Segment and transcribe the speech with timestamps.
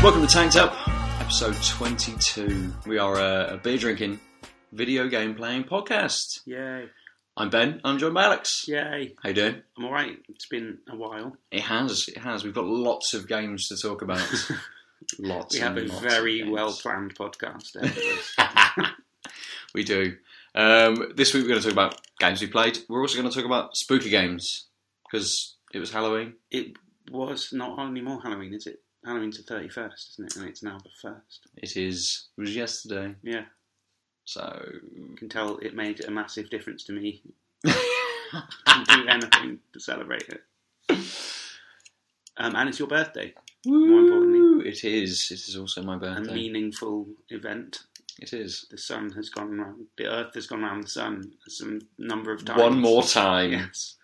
[0.00, 0.74] Welcome to Tanked Up,
[1.20, 2.72] episode 22.
[2.86, 4.20] We are a, a beer drinking,
[4.72, 6.40] video game playing podcast.
[6.46, 6.86] Yay.
[7.38, 8.64] I'm Ben, I'm joined by Alex.
[8.66, 9.14] Yay.
[9.22, 9.62] How you doing?
[9.76, 10.18] I'm alright.
[10.28, 11.36] It's been a while.
[11.52, 12.42] It has, it has.
[12.42, 14.28] We've got lots of games to talk about.
[15.20, 17.76] lots We have a very well planned podcast.
[17.76, 18.46] ahead of
[18.76, 18.90] us.
[19.72, 20.16] we do.
[20.56, 22.80] Um, this week we're going to talk about games we played.
[22.88, 24.66] We're also going to talk about spooky games
[25.08, 26.34] because it was Halloween.
[26.50, 26.76] it
[27.08, 28.80] was not anymore Halloween, is it?
[29.04, 30.36] Halloween's the 31st, isn't it?
[30.36, 31.38] And it's now the 1st.
[31.58, 32.26] It is.
[32.36, 33.14] It was yesterday.
[33.22, 33.44] Yeah.
[34.28, 34.62] So
[34.94, 37.22] You can tell it made a massive difference to me.
[37.64, 40.42] to do anything to celebrate it.
[42.36, 43.32] Um, and it's your birthday.
[43.64, 44.68] More importantly.
[44.68, 45.30] It is.
[45.30, 46.18] It is also my birthday.
[46.18, 46.34] A birthday.
[46.34, 47.84] meaningful event.
[48.18, 48.66] It is.
[48.70, 52.44] The sun has gone round, the earth has gone round the sun some number of
[52.44, 52.60] times.
[52.60, 53.52] One more time.
[53.52, 53.94] Yes.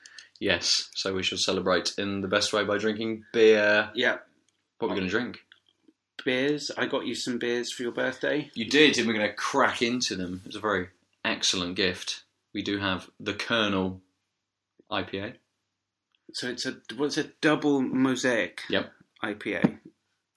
[0.40, 3.90] Yes, so we shall celebrate in the best way by drinking beer.
[3.94, 4.16] Yeah.
[4.78, 5.43] What are we going to drink?
[6.24, 6.70] Beers.
[6.76, 8.50] I got you some beers for your birthday.
[8.54, 10.42] You did, and we're going to crack into them.
[10.46, 10.88] It's a very
[11.24, 12.22] excellent gift.
[12.52, 14.00] We do have the Kernel
[14.90, 15.34] IPA.
[16.32, 18.90] So it's a what's a double mosaic Yep.
[19.22, 19.78] IPA,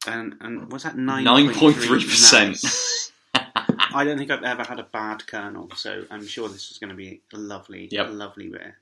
[0.07, 2.63] and and what's that nine Nine point three percent.
[3.33, 6.89] I don't think I've ever had a bad kernel, so I'm sure this is going
[6.91, 8.09] to be a lovely, Yep.
[8.11, 8.77] lovely beer.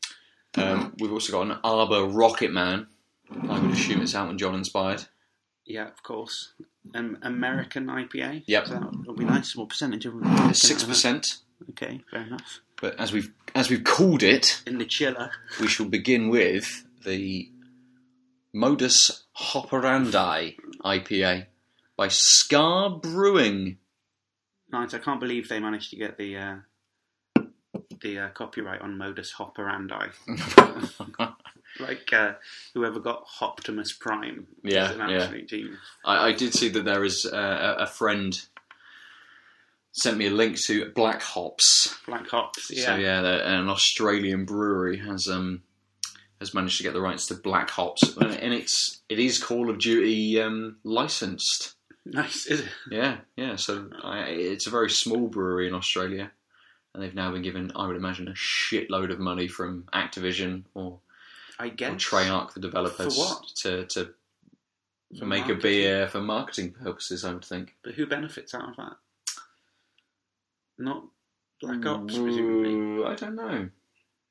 [0.58, 2.88] Um, we've also got an Arbor Rocket Man.
[3.50, 5.04] I would assume it's Elton John inspired.
[5.66, 6.54] Yeah, of course.
[6.94, 8.44] Um, American IPA.
[8.48, 8.68] Yep.
[8.68, 9.56] So that'll be nice.
[9.56, 10.14] What percentage of
[10.56, 11.38] Six percent.
[11.72, 12.60] Okay, fair enough.
[12.80, 15.32] But as we've as we've called it, In the chiller.
[15.60, 17.50] we shall begin with the
[18.54, 21.46] Modus Hoperandi IPA
[21.98, 23.78] by Ska Brewing.
[24.72, 24.94] Nice.
[24.94, 26.56] I can't believe they managed to get the uh,
[28.06, 30.08] the uh, copyright on modus operandi.
[31.80, 32.34] like uh,
[32.74, 34.48] whoever got Optimus Prime.
[34.64, 35.18] Yeah, is an yeah.
[35.18, 35.80] absolute genius.
[36.06, 38.40] I, I did see that there is uh, a friend
[39.92, 41.98] sent me a link to Black Hops.
[42.06, 42.70] Black hops.
[42.72, 42.86] Yeah.
[42.86, 45.64] So yeah, an Australian brewery has um
[46.40, 49.70] has managed to get the rights to Black Hops, and and it's it is Call
[49.70, 51.74] of Duty um, licensed.
[52.06, 52.46] Nice.
[52.46, 52.70] Is it?
[52.92, 53.56] Yeah, yeah.
[53.56, 56.32] So I, it's a very small brewery in Australia,
[56.96, 61.00] and they've now been given, I would imagine, a shitload of money from Activision or,
[61.60, 61.98] I or.
[61.98, 63.48] Treyarch, the developers, For what?
[63.58, 64.10] to to
[65.20, 67.26] For make a beer for marketing purposes.
[67.26, 67.76] I would think.
[67.84, 68.96] But who benefits out of that?
[70.78, 71.04] Not
[71.62, 73.06] Black mm, Ops, presumably.
[73.06, 73.70] I don't know.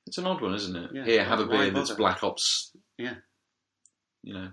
[0.07, 0.91] It's an odd one, isn't it?
[0.93, 1.05] Yeah.
[1.05, 1.93] Here, have a beer that's?
[1.93, 2.73] Black Ops.
[2.99, 3.15] Yeah.
[4.23, 4.49] You know.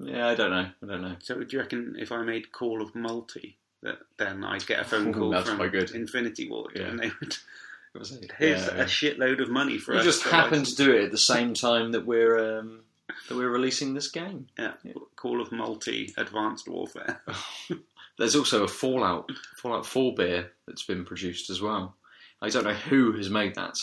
[0.00, 0.66] Yeah, I don't know.
[0.82, 1.16] I don't know.
[1.20, 4.84] So do you reckon if I made Call of Multi, that then I'd get a
[4.84, 5.90] phone call That's from quite good.
[5.92, 6.88] Infinity Ward, Yeah.
[6.88, 7.36] and they would
[7.92, 8.32] What was it?
[8.38, 10.04] here's Yeah, a shitload of money for We us.
[10.04, 12.80] just for happened to do it at the same time that we're um,
[13.28, 14.48] that we're releasing this game.
[14.58, 14.72] Yeah.
[15.16, 17.22] Call of Multi Advanced Warfare.
[18.18, 21.96] There's also a Fallout Fallout 4 beer that's been produced as well.
[22.42, 23.74] I don't know who has made that,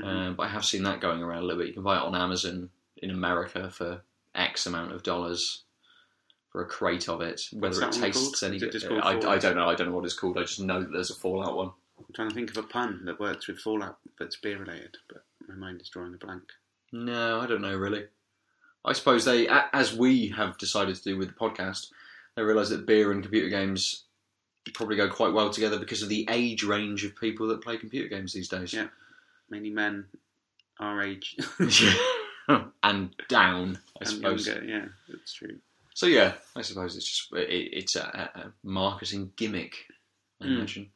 [0.00, 0.08] Mm-hmm.
[0.08, 1.68] um, but I have seen that going around a little bit.
[1.68, 4.02] You can buy it on Amazon in America for
[4.34, 5.62] X amount of dollars
[6.56, 7.42] for a crate of it.
[7.52, 9.68] Whether it tastes any good, I, I don't know.
[9.68, 10.38] I don't know what it's called.
[10.38, 11.70] I just know that there's a Fallout one.
[11.98, 15.22] I'm trying to think of a pun that works with Fallout that's beer related, but
[15.46, 16.44] my mind is drawing a blank.
[16.92, 18.06] No, I don't know really.
[18.86, 21.88] I suppose they, as we have decided to do with the podcast,
[22.36, 24.04] they realise that beer and computer games
[24.72, 28.08] probably go quite well together because of the age range of people that play computer
[28.08, 28.72] games these days.
[28.72, 28.86] Yeah.
[29.50, 30.06] Mainly men
[30.80, 31.36] our age
[32.82, 34.46] and down, I and suppose.
[34.46, 34.64] younger.
[34.64, 35.58] Yeah, that's true.
[35.96, 38.00] So yeah, I suppose it's just it, it's a,
[38.34, 39.86] a marketing gimmick.
[40.42, 40.56] I Mm.
[40.56, 40.90] imagine.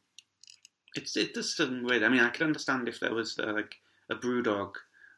[0.95, 2.03] It's it doesn't weird.
[2.03, 3.77] I mean, I could understand if there was uh, like
[4.11, 4.73] a BrewDog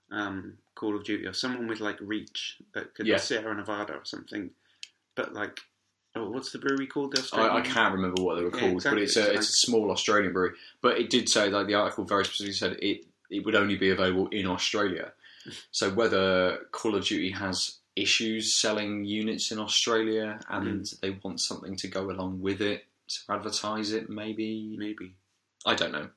[0.10, 3.18] um, Call of Duty or someone with like reach that could Yeah.
[3.18, 4.52] Sierra Nevada or something.
[5.16, 5.60] But like,
[6.16, 7.12] oh, what's the brewery called?
[7.12, 9.02] The I, I can't remember what they were Yeah, called, exactly.
[9.02, 10.56] but it's a It's it's a small Australian brewery.
[10.82, 13.90] But it did say like the article very specifically said it it would only be
[13.90, 15.12] available in Australia.
[15.72, 21.00] So whether Call of Duty has issues selling units in Australia and Mm.
[21.02, 25.16] they want something to go along with it to advertise it, maybe Maybe.
[25.66, 26.10] I don't know.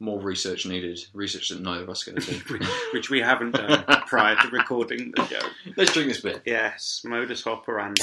[0.00, 0.98] More research needed.
[1.14, 2.58] Research that neither of us are going to do.
[2.92, 5.46] Which we haven't done prior to recording the show.
[5.76, 6.42] Let's drink this bit.
[6.44, 8.02] Yes, modus operandi.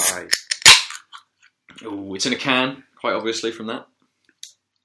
[1.86, 3.88] Oh, it's in a can, quite obviously from that.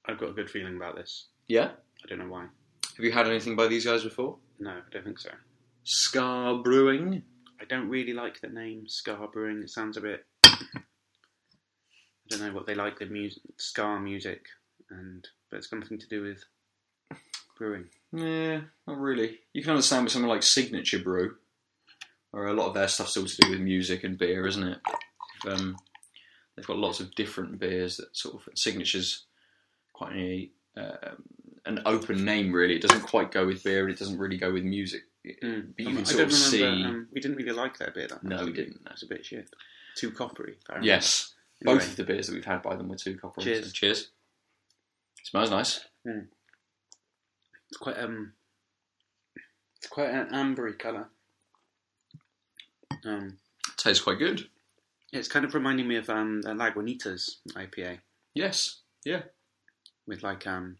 [0.05, 1.27] I've got a good feeling about this.
[1.47, 1.71] Yeah.
[2.03, 2.47] I don't know why.
[2.97, 4.37] Have you had anything by these guys before?
[4.59, 5.31] No, I don't think so.
[5.83, 7.23] Ska Brewing.
[7.59, 9.61] I don't really like the name Ska Brewing.
[9.61, 10.25] It sounds a bit.
[10.43, 10.57] I
[12.29, 14.45] don't know what they like the music, Ska music,
[14.89, 16.43] and but it's got nothing to do with
[17.57, 17.85] brewing.
[18.11, 19.39] Yeah, not really.
[19.53, 21.35] You can understand with something like Signature Brew,
[22.31, 24.79] where a lot of their stuff's all to do with music and beer, isn't it?
[25.47, 25.77] Um,
[26.55, 29.25] they've got lots of different beers that sort of Signature's
[29.93, 31.23] quite a um,
[31.65, 32.75] an open name, really.
[32.75, 35.03] It doesn't quite go with beer, and it doesn't really go with music.
[35.43, 35.73] Mm.
[35.75, 36.63] But you Um, can I sort don't of see.
[36.63, 38.31] Um, we didn't really like their beer that much.
[38.39, 38.81] No, we did didn't.
[38.85, 39.49] It was a bit shit.
[39.97, 40.57] Too coppery.
[40.69, 40.85] remember.
[40.85, 41.33] yes,
[41.65, 43.43] Anyway, both of the beers that we've had by them were too coppery.
[43.45, 43.65] Cheers.
[43.67, 44.09] So cheers.
[45.23, 45.85] Smells nice.
[46.05, 48.33] It's quite um.
[49.77, 51.09] It's quite an ambery colour.
[53.05, 53.37] Um,
[53.77, 54.47] Tastes quite good.
[55.13, 57.99] it's kind of reminding me of um the Lagunitas IPA
[58.33, 58.81] Yes.
[59.05, 59.23] Yeah.
[60.07, 60.77] with like um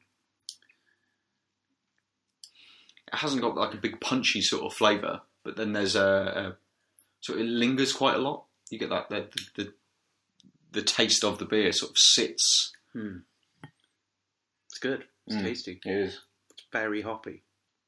[3.14, 6.02] It hasn't got like a big punchy sort of flavour, but then there's a,
[6.54, 6.56] a
[7.22, 8.46] so it lingers quite a lot.
[8.72, 9.74] You get that the the,
[10.72, 12.74] the taste of the beer sort of sits.
[12.94, 13.18] hmm.
[14.70, 15.06] It's good.
[15.28, 15.44] It's Mm.
[15.44, 15.80] tasty.
[15.86, 16.20] It is.
[16.52, 17.42] It's very hoppy,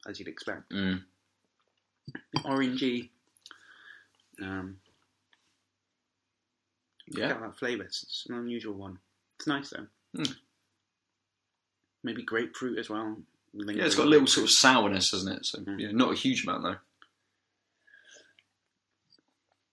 [0.08, 0.72] as you'd expect.
[0.72, 1.04] Mm.
[2.38, 3.10] Orangey.
[4.42, 4.80] Um,
[7.08, 7.28] Yeah.
[7.40, 7.84] that flavour.
[7.84, 9.00] It's, it's an unusual one.
[9.38, 9.88] It's nice though.
[10.16, 10.36] Mm.
[12.04, 13.18] Maybe grapefruit as well.
[13.58, 15.46] Yeah, it's got a little sort of sourness, hasn't it?
[15.46, 15.80] So Mm.
[15.80, 16.76] yeah, not a huge amount though.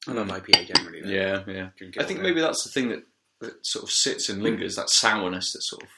[0.07, 1.03] I love IPA generally.
[1.03, 1.09] Though.
[1.09, 1.69] Yeah, yeah.
[1.77, 3.05] Drink I think maybe that's the thing that,
[3.41, 5.89] that sort of sits and lingers, that sourness that sort of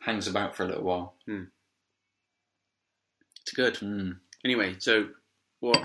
[0.00, 1.14] hangs about for a little while.
[1.26, 1.46] it's
[3.54, 3.74] good.
[3.76, 4.18] Mm.
[4.44, 5.08] Anyway, so
[5.60, 5.78] what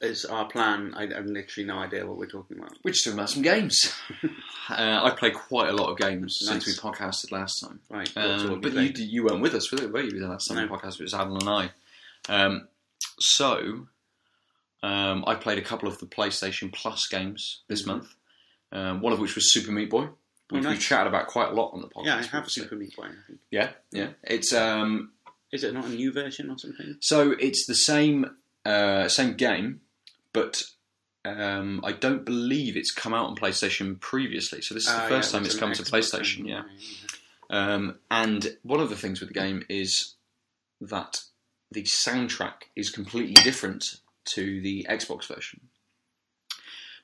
[0.00, 0.94] is our plan?
[0.96, 2.72] I have literally no idea what we're talking about.
[2.84, 3.92] We're just talking about some games.
[4.70, 6.48] uh, I played quite a lot of games Nice.
[6.64, 7.80] since we podcasted last time.
[7.90, 10.18] Right, Um, but you, you weren't with us, were were you?
[10.20, 10.62] The last time No.
[10.64, 11.70] we podcast it was Alan and I.
[12.28, 12.68] Um,
[13.18, 13.86] so
[14.82, 17.86] um, I played a couple of the PlayStation Plus games this Mhm.
[17.86, 18.14] month.
[18.70, 20.08] Um, one of which was Super Meat Boy,
[20.50, 20.76] which nice.
[20.76, 22.04] we chatted about quite a lot on the podcast.
[22.04, 22.62] yeah, I have previously.
[22.64, 23.04] Super Meat Boy.
[23.06, 23.40] I think.
[23.50, 24.10] Yeah, yeah.
[24.22, 25.12] It's um,
[25.50, 26.98] Is it not a new version or something?
[27.00, 28.36] so it's the same
[28.66, 29.80] uh, same game,
[30.40, 30.62] but
[31.24, 34.62] um, I don't believe it's come out on PlayStation previously.
[34.62, 36.48] So this is the Ah, first yeah, time it's it's come to PlayStation.
[36.48, 36.62] Yeah.
[37.50, 40.14] Um, and one of the things with the game is
[40.80, 41.22] that
[41.70, 43.96] the soundtrack is completely different
[44.26, 45.60] to the Xbox version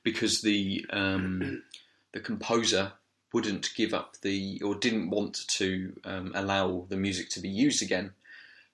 [0.03, 1.63] because the um,
[2.13, 2.93] the composer
[3.33, 7.81] wouldn't give up the or didn't want to um, allow the music to be used
[7.81, 8.13] again.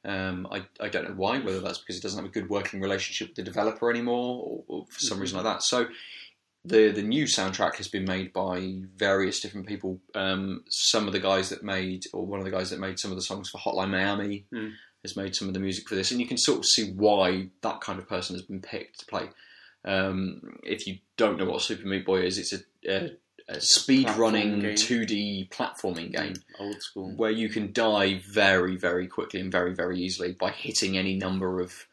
[0.04, 2.82] Um, I, I don't know why, whether that's because it doesn't have a good working
[2.82, 5.62] relationship with the developer anymore or, or for some reason like that.
[5.64, 5.86] So
[6.66, 10.00] the the new soundtrack has been made by various different people.
[10.16, 13.12] Um, some of the guys that made, or one of the guys that made some
[13.12, 14.74] of the songs for Hotline Miami, Mm.
[15.04, 17.50] has made some of the music for this, and you can sort of see why
[17.62, 19.30] that kind of person has been picked to play.
[19.86, 23.12] Um, if you don't know what Super Meat Boy is, it's a, a, a
[23.60, 24.76] speed running game.
[24.76, 27.14] 2D platforming game Old school.
[27.16, 31.60] where you can die very, very quickly and very, very easily by hitting any number
[31.60, 31.88] of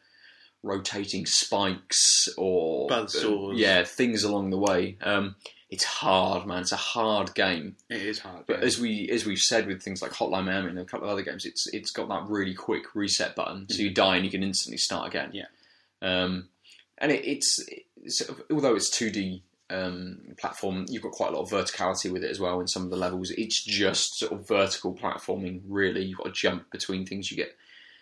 [0.62, 3.56] rotating spikes or Buzzsaws.
[3.56, 4.96] yeah, things along the way.
[5.02, 5.36] Um,
[5.70, 6.62] it's hard, man.
[6.62, 7.76] It's a hard game.
[7.90, 8.44] It is hard.
[8.46, 8.64] But yeah.
[8.64, 11.22] as we as we've said with things like Hotline Miami and a couple of other
[11.22, 14.42] games, it's it's got that really quick reset button, so you die and you can
[14.42, 15.30] instantly start again.
[15.34, 15.44] Yeah.
[16.00, 16.48] Um,
[16.96, 17.64] and it, it's,
[17.96, 22.24] it's although it's two D um, platform, you've got quite a lot of verticality with
[22.24, 23.30] it as well in some of the levels.
[23.30, 25.60] It's just sort of vertical platforming.
[25.68, 27.30] Really, you've got to jump between things.
[27.30, 27.54] You get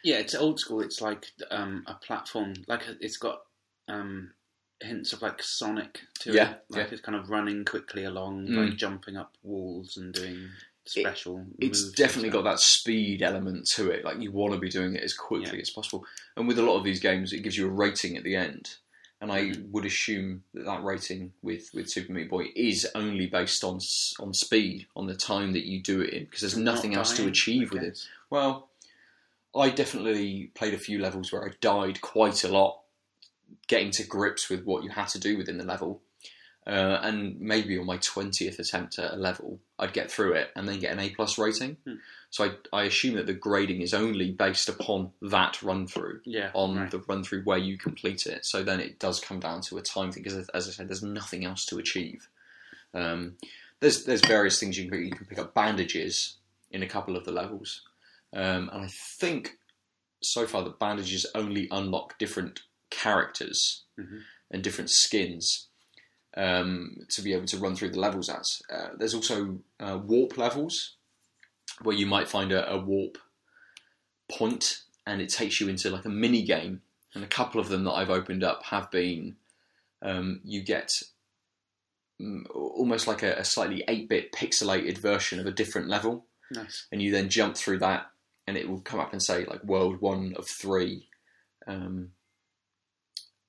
[0.05, 0.81] Yeah, it's old school.
[0.81, 2.55] It's like um, a platform.
[2.69, 3.41] Like it's got
[3.89, 4.33] um,
[4.81, 6.65] hints of like Sonic to Yeah, it.
[6.71, 6.93] Like yeah.
[6.93, 8.69] it's kind of running quickly along, Mm.
[8.69, 10.49] like jumping up walls and doing
[10.85, 11.45] special.
[11.59, 14.05] it's moves definitely got that speed element to it.
[14.05, 15.63] Like you want to be doing it as quickly Yeah.
[15.63, 16.05] as possible.
[16.37, 18.77] And with a lot of these games, it gives you a rating at the end.
[19.21, 23.65] And I would assume that that rating with, with Super Meat Boy is only based
[23.65, 23.81] on
[24.21, 27.17] on speed, on the time that you do it in, because there's Not nothing else
[27.17, 28.07] to achieve with it.
[28.29, 28.69] Well,
[29.55, 32.83] I definitely played a few levels where I died quite a lot,
[33.69, 36.03] getting to grips with what you had to do within the level.
[36.67, 40.69] Uh, and maybe on my twentieth attempt at a level, I'd get through it and
[40.69, 41.77] then get an A plus rating.
[41.87, 41.95] Hmm.
[42.31, 46.51] So I, I assume that the grading is only based upon that run through, Yeah,
[46.55, 46.91] on right.
[46.91, 48.45] the run through where you complete it.
[48.45, 51.05] So then it does come down to a time thing because, as I said, there's
[51.05, 52.29] nothing else to achieve.
[52.93, 53.37] Um,
[53.79, 55.07] there's there's various things you can pick.
[55.07, 56.37] You can pick up bandages
[56.73, 57.83] in a couple of the levels,
[58.33, 58.89] um, and I
[59.21, 59.59] think
[60.21, 64.23] so far the bandages only unlock different characters Mhm.
[64.51, 65.69] and different skins
[66.37, 68.63] um, to be able to run through the levels as.
[68.73, 70.97] Uh, there's also uh, warp levels
[71.83, 73.19] where you might find a, a warp
[74.29, 76.83] point and it takes you into like a mini game
[77.15, 79.37] and a couple of them that I've opened up have been
[80.03, 81.03] um, you get
[82.21, 86.87] mm, almost like a, a slightly 8-bit pixelated version of a different level Nice.
[86.93, 88.11] and you then jump through that
[88.47, 91.09] and it will come up and say like world one of three
[91.67, 92.11] um,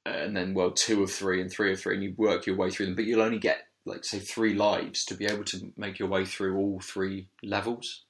[0.08, 2.70] and then world two of three and three of three and you work your way
[2.70, 5.98] through them but you'll only get like say three lives to be able to make
[5.98, 8.04] your way through all three levels.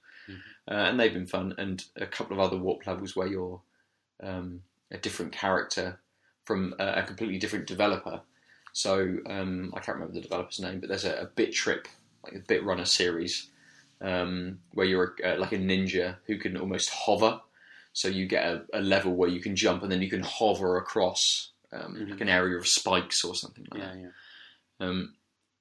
[0.69, 3.61] Uh, and they've been fun and a couple of other warp levels where you're
[4.21, 4.61] um,
[4.91, 5.99] a different character
[6.43, 8.21] from a, a completely different developer.
[8.73, 11.87] So um, I can't remember the developer's name but there's a, a bit trip
[12.23, 13.49] like a bit runner series
[14.01, 17.39] um, where you're uh, like a ninja who can almost hover.
[17.93, 20.77] So you get a, a level where you can jump and then you can hover
[20.77, 22.11] across um, Mhm.
[22.11, 23.99] like an area of spikes or something like Yeah, that.
[24.01, 24.87] yeah.
[24.87, 25.15] Um,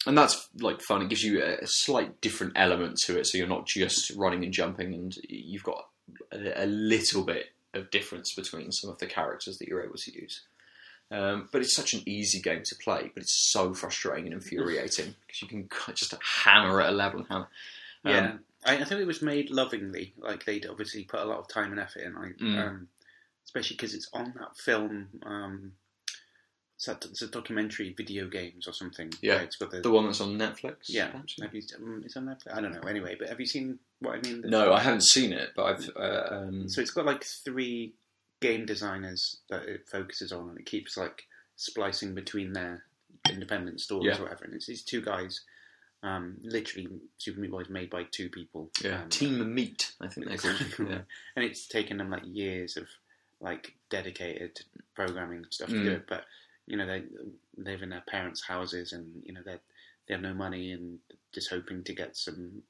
[0.06, 1.02] and that's like fun.
[1.02, 4.44] It gives you a, a slight different element to it, so you're not just running
[4.44, 5.88] and jumping, and you've got
[6.32, 10.12] a, a little bit of difference between some of the characters that you're able to
[10.14, 10.42] use.
[11.10, 15.14] Um, but it's such an easy game to play, but it's so frustrating and infuriating
[15.26, 17.48] because you can just hammer at a level and hammer.
[18.04, 20.14] Um, Yeah, I, I think it was made lovingly.
[20.18, 22.58] Like they'd obviously put a lot of time and effort in, like, Mm.
[22.58, 22.88] um,
[23.44, 25.08] especially because it's on that film.
[26.76, 29.10] It's, that, it's a documentary, video games or something.
[29.22, 29.36] Yeah.
[29.40, 30.76] it's got the, The one that's on Netflix.
[30.88, 31.08] yeah.
[31.08, 31.36] perhaps?
[31.40, 32.54] Have you, um, it's on Netflix.
[32.54, 32.86] I don't know.
[32.88, 34.42] Anyway, but have you seen what I mean?
[34.42, 35.90] The- No, I haven't seen it, but I've.
[35.96, 37.94] Uh, um, So it's got like three
[38.42, 41.22] game designers that it focuses on, and it keeps like
[41.56, 42.84] splicing between their
[43.30, 44.18] independent stories Yeah.
[44.20, 44.44] or whatever.
[44.44, 45.40] And it's these two guys,
[46.02, 48.70] um, literally Super Meat Boy is made by two people.
[48.84, 50.60] yeah, um, Team Meat, I think they're called.
[50.90, 50.98] yeah.
[51.36, 52.86] and it's taken them like years of
[53.40, 54.60] like dedicated
[54.94, 55.84] programming stuff to Mm.
[55.84, 56.06] do it.
[56.06, 56.24] But
[56.66, 57.02] you know they
[57.56, 59.58] live in their parents' houses, and you know they
[60.06, 60.98] they have no money, and
[61.32, 62.62] just hoping to get some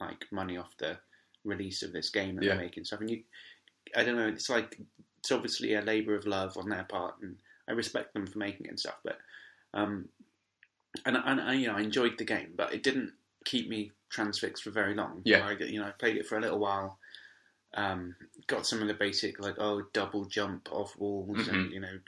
[0.00, 0.96] like money off the
[1.44, 2.54] release of this game that Yeah.
[2.54, 3.00] they're making stuff.
[3.00, 3.22] And you,
[3.96, 4.78] I don't know, it's like
[5.20, 7.36] it's obviously a labour of love on their part, and
[7.68, 8.98] I respect them for making it and stuff.
[9.04, 9.18] But
[9.74, 10.08] um,
[11.04, 13.12] and, and I, you know, I enjoyed the game, but it didn't
[13.44, 15.20] keep me transfixed for very long.
[15.24, 15.46] Yeah.
[15.46, 16.98] I, you know, I played it for a little while.
[17.74, 18.16] Um,
[18.46, 21.72] got some of the basic like oh double jump off walls and Mhm.
[21.72, 21.98] you know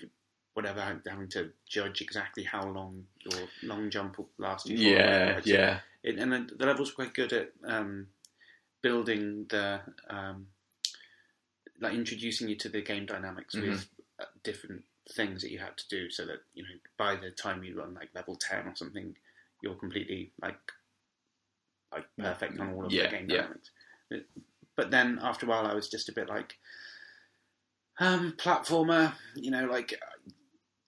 [0.60, 4.72] whatever having to judge exactly how long your long jump will last for.
[4.72, 8.08] Yeah, yeah, it, and then the levels were quite good at um,
[8.82, 10.46] building the um,
[11.80, 13.86] like introducing you to the game dynamics with
[14.20, 14.82] uh, different
[15.16, 17.94] things that you had to do, so that you know by the time you run
[17.94, 19.16] like level ten or something,
[19.62, 20.58] you're completely like
[21.92, 23.70] like perfect on all of Yeah, the game dynamics.
[24.10, 24.26] But-
[24.76, 26.56] But then after a while, I was just a bit like
[27.98, 29.94] um, platformer, you know, like.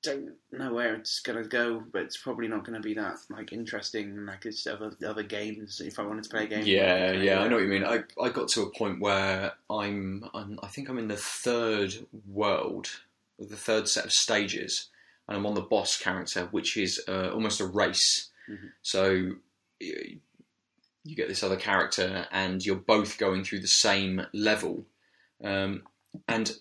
[0.03, 4.27] Don't know where it's gonna go, but it's probably not gonna be that like interesting
[4.27, 5.81] like it's other other games.
[5.81, 7.41] If I wanted to play a game, yeah, yeah.
[7.41, 7.85] I know what you mean.
[7.85, 11.95] I I got to a point where I'm, I'm I think I'm in the third
[12.27, 12.89] world,
[13.39, 14.89] the third set of stages,
[15.29, 18.31] and I'm on the boss character, which is uh, almost a race.
[18.49, 18.71] Mhm.
[18.83, 19.33] So.
[21.05, 24.85] You get this other character, and you're both going through the same level,
[25.43, 25.83] um,
[26.29, 26.53] and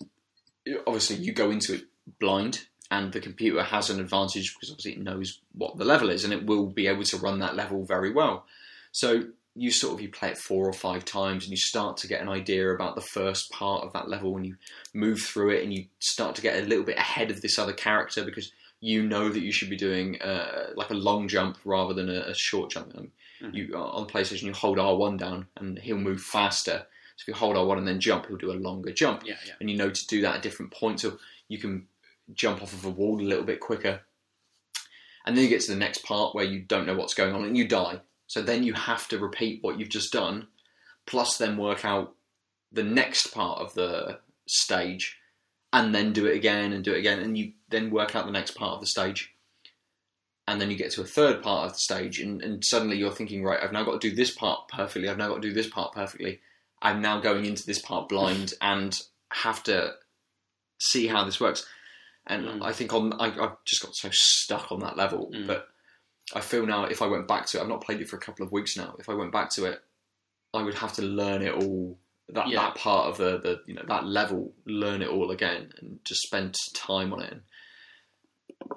[0.84, 1.84] obviously you go into it
[2.18, 6.24] blind, and the computer has an advantage because obviously it knows what the level is,
[6.24, 8.44] and it will be able to run that level very well.
[8.92, 12.08] So you sort of you play it four or five times, and you start to
[12.08, 14.56] get an idea about the first part of that level, when you
[14.94, 17.72] move through it, and you start to get a little bit ahead of this other
[17.72, 21.94] character because you know that you should be doing uh, like a long jump rather
[21.94, 22.92] than a, a short jump.
[22.96, 23.10] Um,
[23.42, 23.54] Mhm.
[23.54, 26.86] You on PlayStation, you hold R one down, and he'll move faster.
[27.16, 29.34] So if you hold R one and then jump, he'll do a longer jump yeah,
[29.46, 29.54] yeah.
[29.58, 31.18] and you know to do that at different points, or
[31.48, 31.88] you can
[32.32, 34.00] jump off of a wall a little bit quicker.
[35.24, 37.44] And then you get to the next part where you don't know what's going on
[37.44, 38.00] and you die.
[38.26, 40.48] So then you have to repeat what you've just done,
[41.06, 42.14] plus then work out
[42.72, 45.18] the next part of the stage,
[45.72, 48.32] and then do it again and do it again, and you then work out the
[48.32, 49.34] next part of the stage.
[50.48, 53.12] And then you get to a third part of the stage, and, and suddenly you're
[53.12, 55.54] thinking, right, I've now got to do this part perfectly, I've now got to do
[55.54, 56.40] this part perfectly.
[56.80, 58.98] I'm now going into this part blind and
[59.32, 59.92] have to
[60.78, 61.64] see how this works.
[62.26, 62.62] And Mm.
[62.64, 65.30] I think on I, I've just got so stuck on that level.
[65.34, 65.46] Mm.
[65.46, 65.68] But
[66.34, 68.20] I feel now if I went back to it, I've not played it for a
[68.20, 68.94] couple of weeks now.
[68.98, 69.82] If I went back to it,
[70.54, 71.98] I would have to learn it all.
[72.28, 72.60] That Yeah.
[72.62, 76.22] that part of the, the you know that level, learn it all again, and just
[76.22, 77.32] spend time on it.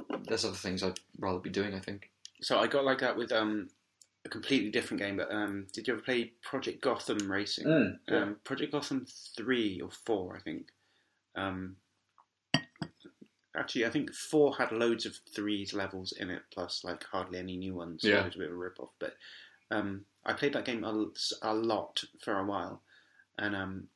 [0.10, 1.74] And there's other things I'd rather be doing.
[1.76, 2.10] I think.
[2.42, 3.70] So I got like that with um,
[4.26, 5.18] a completely different game.
[5.18, 7.66] But um, did you ever play Project Gotham Racing?
[7.68, 9.06] Mm, Um, Project Gotham
[9.38, 10.68] three or four, I think.
[11.36, 11.76] Um,
[13.58, 17.58] actually, I think four had loads of threes levels in it, plus like hardly any
[17.58, 18.02] new ones.
[18.04, 18.22] so Yeah.
[18.22, 18.92] it was a bit of a rip off.
[19.00, 19.16] But
[19.72, 21.06] um, I played that game a,
[21.42, 22.82] a lot for a while,
[23.38, 23.88] and um,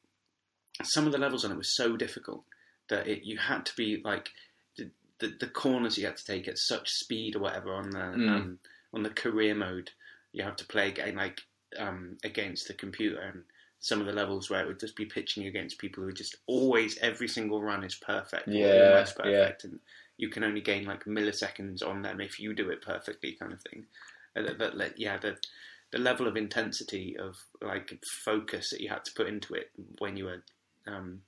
[0.83, 2.43] some of the levels on it were so difficult
[2.89, 4.29] that it you had to be like
[4.77, 4.89] the,
[5.19, 8.29] the, the corners you had to take at such speed or whatever on the Mm.
[8.35, 8.59] um,
[8.93, 9.91] on the career mode.
[10.31, 11.41] You have to play again like
[11.77, 13.43] um, against the computer and
[13.79, 16.35] some of the levels where it would just be pitching against people who are just
[16.47, 19.79] always every single run is perfect, Yeah, almost perfect, and
[20.17, 23.61] you can only gain like milliseconds on them if you do it perfectly, kind of
[23.63, 23.85] thing.
[24.35, 25.37] That, that, that- yeah, the
[25.91, 30.15] the level of intensity of like focus that you had to put into it when
[30.15, 30.43] you were
[30.85, 31.21] um,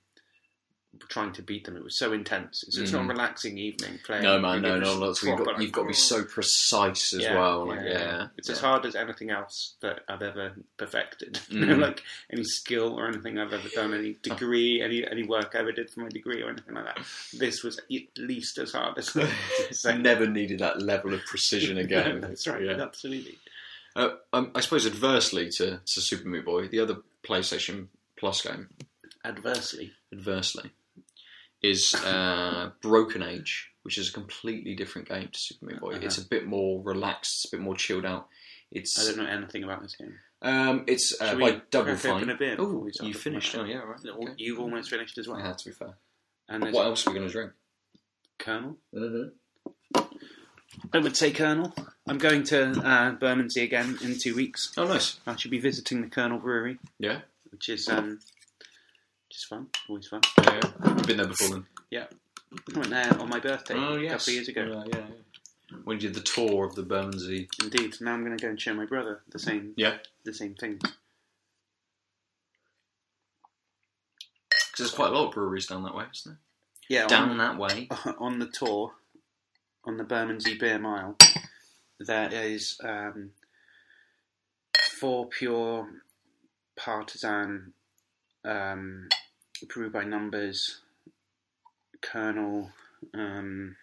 [1.08, 2.62] trying to beat them, it was so intense.
[2.66, 3.08] It's, it's not a Mhm.
[3.10, 4.24] relaxing evening playing.
[4.24, 5.30] No man, no, was no.
[5.30, 7.66] You've got like, you've got to be so precise as yeah, well.
[7.68, 8.52] Like, yeah, It's yeah.
[8.54, 11.38] as hard as anything else that I've ever perfected.
[11.50, 11.78] Mm.
[11.80, 15.72] like any skill or anything I've ever done, any degree, any any work I ever
[15.72, 16.98] did for my degree or anything like that.
[17.32, 17.84] This was at
[18.18, 19.16] least as hard as.
[19.86, 22.20] I never needed that level of precision again.
[22.20, 22.62] That's right.
[22.62, 22.72] Yeah.
[22.82, 23.38] Absolutely.
[23.94, 28.68] Uh, um, I suppose adversely to, to Super Meat Boy, the other PlayStation Plus game,
[29.24, 29.92] Adversely.
[30.12, 30.70] adversely,
[31.62, 35.92] is uh, Broken Age, which is a completely different game to Super Meat Boy.
[35.94, 36.00] Uh-huh.
[36.06, 38.28] It's a bit more relaxed, it's a bit more chilled out.
[38.70, 40.14] It's I don't know anything about this game.
[40.40, 42.30] um, it's uh, by Double Fine.
[42.30, 43.54] a beer before Oh, you finished?
[43.56, 44.00] Oh yeah, right.
[44.04, 44.32] Okay.
[44.38, 45.38] You've almost finished as well.
[45.38, 45.94] Yeah, to be fair.
[46.48, 47.52] And What else are we going to drink?
[48.38, 48.76] Kernel.
[48.94, 50.00] Mm-hmm.
[50.92, 51.72] I would say Kernel.
[52.08, 54.72] I'm going to uh, Bermondsey again in two weeks.
[54.76, 55.20] Oh, nice.
[55.26, 57.20] I should be visiting the Kernel Brewery, Yeah.
[57.50, 58.18] which is um,
[59.32, 59.66] just fun.
[59.88, 60.20] Always fun.
[60.44, 60.88] yeah, yeah.
[60.94, 61.66] You've been there before then.
[61.90, 62.04] Yeah,
[62.74, 64.62] I went there on my birthday Oh, a couple of years ago.
[64.62, 65.76] Yeah, yeah, yeah.
[65.84, 67.48] When you did the tour of the Bermondsey.
[67.62, 67.96] Indeed.
[68.02, 69.96] Now I'm going to go and show my brother the same Yeah.
[70.24, 70.78] the same thing.
[74.50, 76.38] Because there's quite a lot of breweries down that way, isn't
[76.88, 77.06] Yeah.
[77.06, 77.18] there?
[77.18, 77.88] on- Down that way.
[78.18, 78.92] on the tour,
[79.84, 81.16] on the Bermondsey Beer Mile,
[81.98, 83.30] there is um,
[84.98, 85.88] four pure
[86.76, 87.72] Partizan
[88.44, 89.08] um,
[89.66, 90.80] brew by numbers,
[92.00, 92.70] Kernel.
[93.14, 93.76] Um,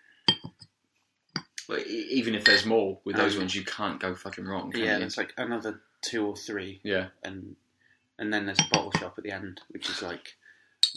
[1.71, 4.71] e- even if there's more with those Um, ones, you can't go fucking wrong.
[4.75, 4.99] Yeah, you?
[4.99, 7.07] there's like another two or three, yeah.
[7.23, 7.55] and
[8.17, 10.35] and then there's a bottle shop at the end, which is like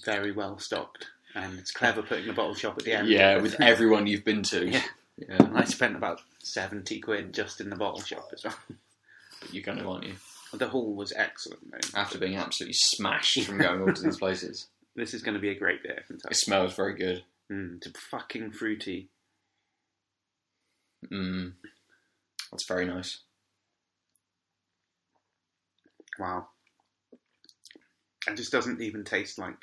[0.05, 3.09] very well stocked, and it's clever putting a bottle shop at the end.
[3.09, 4.66] Yeah, with everyone you've been to.
[4.68, 4.83] Yeah.
[5.18, 5.37] Yeah.
[5.42, 8.55] And I spent about seventy quid just in the bottle shop as well.
[9.40, 10.14] But you're going to, aren't you?
[10.55, 11.68] The haul was excellent.
[11.73, 11.99] Though.
[12.01, 14.68] After being absolutely smashed from going all to these places.
[14.95, 15.97] This is going to be a great beer.
[15.99, 16.31] I can tell.
[16.31, 17.23] It smells very good.
[17.51, 19.09] Mm, it's fucking fruity.
[21.11, 21.53] Mm.
[22.51, 23.21] That's very nice.
[26.19, 26.49] Wow.
[28.29, 29.57] It just doesn't even taste like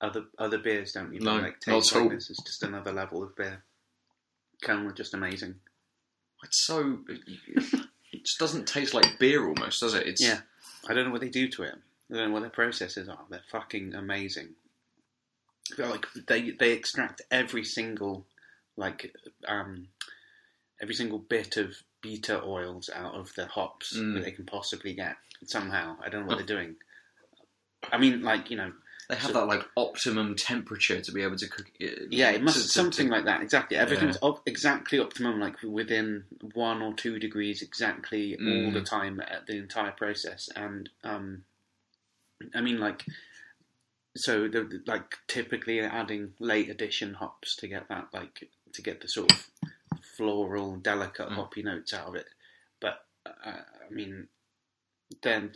[0.00, 0.92] other other beers.
[0.92, 2.08] Don't even No, like not taste at all.
[2.08, 2.30] like this.
[2.30, 3.62] It's just another level of beer.
[4.62, 5.56] Kernel just amazing.
[6.44, 6.98] It's so.
[7.08, 10.06] It just doesn't taste like beer almost, does it?
[10.06, 10.40] It's Yeah.
[10.88, 11.74] I don't know what they do to it.
[12.10, 13.24] I don't know what their processes are.
[13.30, 14.54] They're fucking amazing.
[15.78, 18.26] Like they they extract every single
[18.76, 19.14] like
[19.46, 19.88] um
[20.82, 24.14] every single bit of beta oils out of the hops Mm.
[24.14, 25.96] that they can possibly get somehow.
[26.04, 26.76] I don't know what they're doing.
[27.92, 28.72] I mean, like you know,
[29.08, 32.12] They have So- that like optimum temperature to be able to cook it.
[32.12, 33.42] yeah, it must to- to- something to- like that.
[33.42, 38.72] Exactly, everything's op- exactly optimum, like within one or two degrees, exactly all Mm.
[38.74, 40.48] the time at the entire process.
[40.54, 41.44] And um,
[42.54, 43.04] I mean, like,
[44.16, 49.08] so the, like typically adding late addition hops to get that, like, to get the
[49.08, 49.46] sort of
[50.16, 51.34] floral, delicate Mm.
[51.34, 52.26] hoppy notes out of it.
[52.80, 53.30] But uh,
[53.88, 54.28] I mean,
[55.22, 55.52] then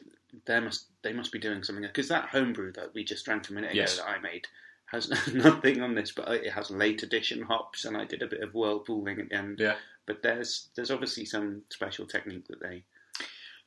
[0.46, 3.52] they must they must be doing something because that homebrew that we just drank a
[3.52, 3.96] minute ago Yes.
[3.98, 4.46] that I made
[4.86, 8.42] has nothing on this, but it has late addition hops, and I did a bit
[8.42, 9.58] of whirlpooling at the end.
[9.60, 9.76] Yeah.
[10.06, 12.84] But there's there's obviously some special technique that they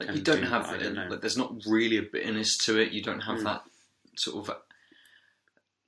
[0.02, 0.68] you don't do, have.
[0.68, 2.92] I don't like, there's not really a bitterness to it.
[2.92, 3.44] You don't have Mm.
[3.46, 3.64] that
[4.16, 4.56] sort of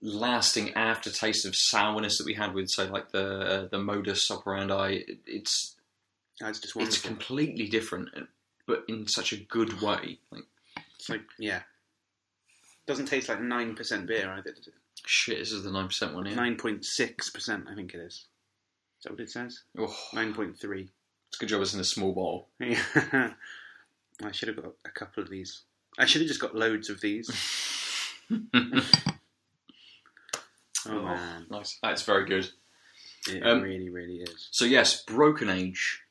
[0.01, 5.03] lasting aftertaste of sourness that we had with, say, like the uh, the modus operandi.
[5.07, 5.75] It- It's
[6.39, 8.09] that's just it's completely different,
[8.65, 10.19] but in such a good way.
[10.31, 10.45] Like
[10.95, 11.63] It's like yeah,
[12.87, 14.51] doesn't taste like nine percent beer either.
[14.53, 14.73] Does it?
[15.05, 16.35] shit, this is the nine percent one here.
[16.35, 18.13] Nine point six percent, I think it is.
[18.99, 19.61] Is that what it says?
[19.77, 19.95] Oh.
[20.13, 20.89] Nine point three.
[21.27, 22.47] it's a good job it's in a small bottle.
[22.59, 23.33] Yeah.
[24.23, 25.61] I should have got a couple of these.
[25.97, 27.29] I should have just got loads of these.
[30.87, 31.77] Oh, man, nice.
[31.83, 32.49] That's very good.
[33.27, 34.47] it Um, really, really is.
[34.51, 36.01] So yes, Broken Age.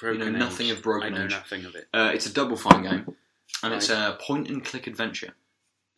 [0.00, 0.72] Broken you know nothing Age.
[0.72, 1.30] of Broken I know Age.
[1.30, 1.88] nothing of it.
[1.92, 3.14] Uh, it's a double fine game,
[3.62, 5.34] and it's a point and click adventure.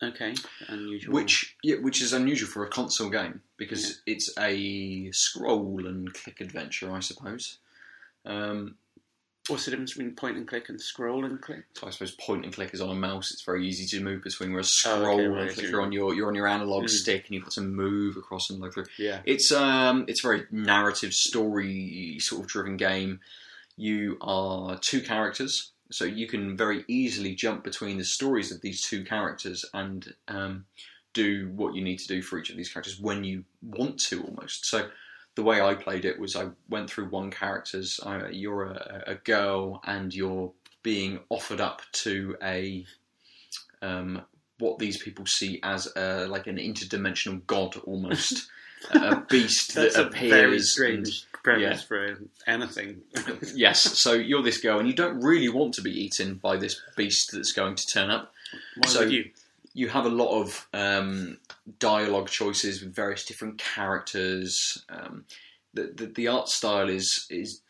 [0.03, 0.35] Okay,
[0.67, 1.13] unusual.
[1.15, 6.41] Which yeah, which is unusual for a console game because it's a scroll and click
[6.41, 7.57] adventure, I suppose.
[8.25, 8.75] Um,
[9.47, 11.63] What's the difference between point and click and scroll and click?
[11.83, 13.31] I suppose point and click is on a mouse.
[13.31, 14.51] It's very easy to move between.
[14.51, 16.89] Whereas Oh, okay, scroll right, and click, you're on your you're on your analog Mm.
[16.89, 18.85] stick and you've got to move across and look through.
[18.97, 19.21] Yeah.
[19.25, 23.19] It's um it's a very narrative story sort of driven game.
[23.77, 28.81] You are two characters, so you can very easily jump between the stories of these
[28.81, 30.65] two characters and um,
[31.13, 34.23] do what you need to do for each of these characters when you want to
[34.23, 34.65] almost.
[34.65, 34.89] So
[35.37, 37.99] the way I played it was I went through one character's.
[38.03, 42.85] Uh, you're a, a girl and you're being offered up to a
[43.83, 44.23] um,
[44.57, 48.49] what these people see as a, like an interdimensional god almost.
[48.91, 51.07] a beast that a very appears and-
[51.43, 51.87] premise yeah.
[51.87, 53.01] for anything.
[53.55, 56.81] yes, so you're this girl, and you don't really want to be eaten by this
[56.95, 58.33] beast that's going to turn up.
[58.77, 59.29] Why So- would you?
[59.77, 61.37] You have a lot of um,
[61.77, 64.83] dialogue choices with various different characters.
[64.89, 65.25] Um,
[65.71, 67.61] the, the the art style is is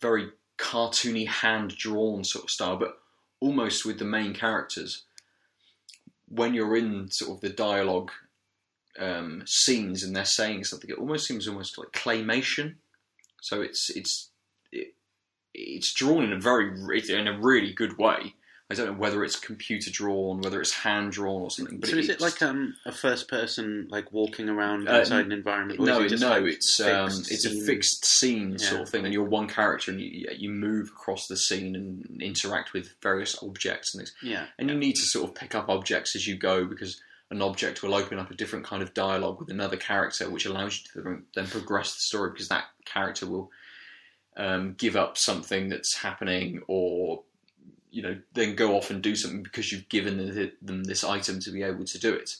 [0.00, 2.98] very cartoony, hand drawn sort of style, but
[3.38, 5.04] almost with the main characters.
[6.28, 8.10] When you're in sort of the dialogue
[8.98, 12.74] um, scenes and they're saying something, it almost seems almost like claymation.
[13.40, 14.30] So it's it's
[14.72, 14.94] it,
[15.54, 16.66] it's drawn in a very
[17.08, 18.34] in a really good way.
[18.70, 21.80] I don't know whether it's computer drawn, whether it's hand drawn or something.
[21.80, 25.32] But so is it like um, a first person, like walking around Uh, inside an
[25.32, 25.80] environment?
[25.80, 29.28] no, it no, like it's um, it's a fixed scene sort of thing, and you're
[29.28, 34.00] one character, and you you move across the scene and interact with various objects and
[34.00, 34.14] things.
[34.22, 36.98] Yeah, And you need to sort of pick up objects as you go because
[37.30, 40.80] an object will open up a different kind of dialogue with another character, which allows
[40.94, 43.50] you to then progress the story because that character will
[44.38, 47.22] um, give up something that's happening or
[47.94, 51.38] you know then go off and do something because you've given the- them this item
[51.40, 52.36] to be able to do it.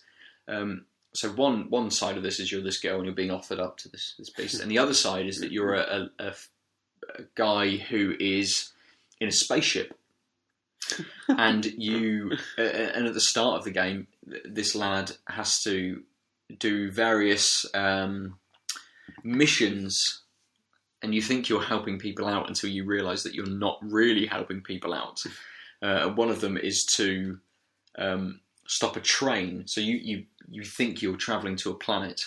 [0.48, 3.60] Um, so one one side of this is you're this girl and you're being offered
[3.60, 6.34] up to this this beast, and the other side is that you're a, a, a,
[7.18, 8.72] a guy who is
[9.20, 9.96] in a spaceship,
[11.28, 14.08] and you uh, and at the start of the game,
[14.44, 16.02] this lad has to
[16.58, 18.38] do various um,
[19.22, 20.23] missions.
[21.04, 24.62] And you think you're helping people out until you realise that you're not really helping
[24.62, 25.22] people out.
[25.82, 27.38] Uh, one of them is to
[27.98, 29.64] um, stop a train.
[29.66, 32.22] So you, you, you think you're travelling to a planet,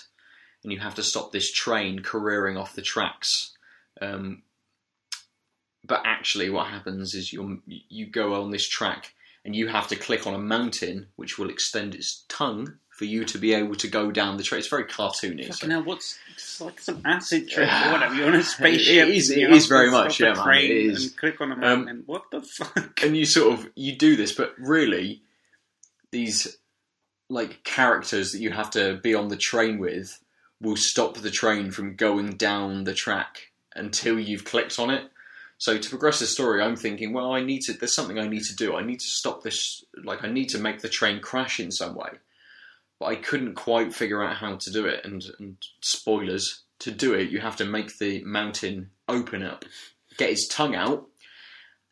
[0.64, 3.58] and you have to stop this train careering off the tracks.
[4.00, 4.44] Um,
[5.84, 9.14] but actually, what happens is you you go on this track,
[9.44, 13.24] and you have to click on a mountain, which will extend its tongue for you
[13.26, 14.60] to be able to go down the track.
[14.60, 15.46] It's very cartoony.
[15.54, 18.16] so- Fucking what's it's like some acid trip or whatever?
[18.16, 19.08] You're on a spaceship.
[19.08, 21.04] It is- and it is very much, yeah, man, it is.
[21.08, 22.04] And click on a Um, mountain.
[22.08, 23.02] what the fuck?
[23.04, 25.22] and you sort of you do this, but really,
[26.12, 26.58] these
[27.30, 30.20] like characters that you have to be on the train with
[30.62, 35.12] will stop the train from going down the track until you've clicked on it.
[35.60, 37.74] So to progress the story, I'm thinking, well, I need to.
[37.74, 38.76] There's something I need to do.
[38.76, 39.84] I need to stop this.
[40.04, 42.10] Like I need to make the train crash in some way.
[43.00, 45.06] But I couldn't quite figure out how to do it.
[45.06, 49.66] And, and spoilers, to do it, you have to make the mountain open up,
[50.18, 51.08] get his tongue out,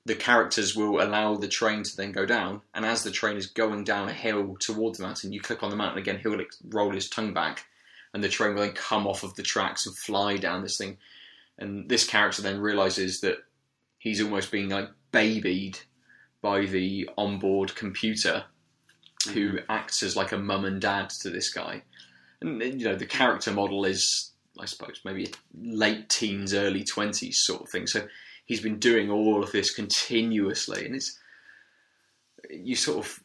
[0.05, 3.47] the characters will allow the train to then go down, and as the train is
[3.47, 6.37] going down a hill towards the mountain, you click on the mountain again, he'll
[6.69, 7.65] roll his tongue back,
[8.13, 10.97] and the train will then come off of the tracks and fly down this thing.
[11.57, 13.37] And this character then realizes that
[13.97, 15.79] he's almost being like babied
[16.41, 18.43] by the onboard computer,
[19.25, 21.83] who acts as like a mum and dad to this guy.
[22.41, 27.61] And you know, the character model is, I suppose, maybe late teens, early twenties sort
[27.61, 27.88] of thing.
[27.88, 28.07] So
[28.45, 31.19] he's been doing all of this continuously, and it's
[32.49, 33.19] you sort of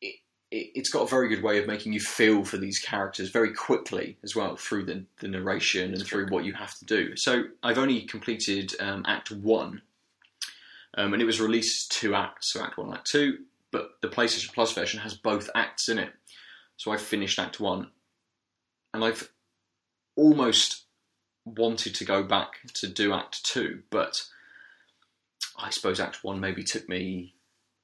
[0.00, 0.14] it,
[0.50, 3.52] it, it's got a very good way of making you feel for these characters very
[3.52, 7.16] quickly as well through the, the narration and through what you have to do.
[7.16, 9.82] So I've only completed um, Act One,
[10.96, 13.38] um, and it was released two acts, so Act One and Act Two.
[13.70, 16.12] But the PlayStation Plus version has both acts in it,
[16.76, 17.90] so I finished Act One,
[18.94, 19.30] and I've
[20.16, 20.84] almost
[21.44, 24.24] wanted to go back to do Act Two, but
[25.58, 27.34] I suppose Act One maybe took me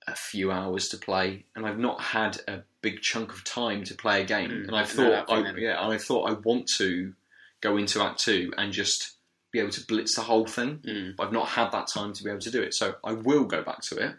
[0.07, 3.95] a few hours to play, and I've not had a big chunk of time to
[3.95, 4.51] play a game.
[4.51, 7.15] Mm, and I thought, I, yeah, and I thought I want to
[7.61, 9.13] go into Act Two and just
[9.51, 10.79] be able to blitz the whole thing.
[10.87, 11.17] Mm.
[11.17, 13.45] But I've not had that time to be able to do it, so I will
[13.45, 14.15] go back to it.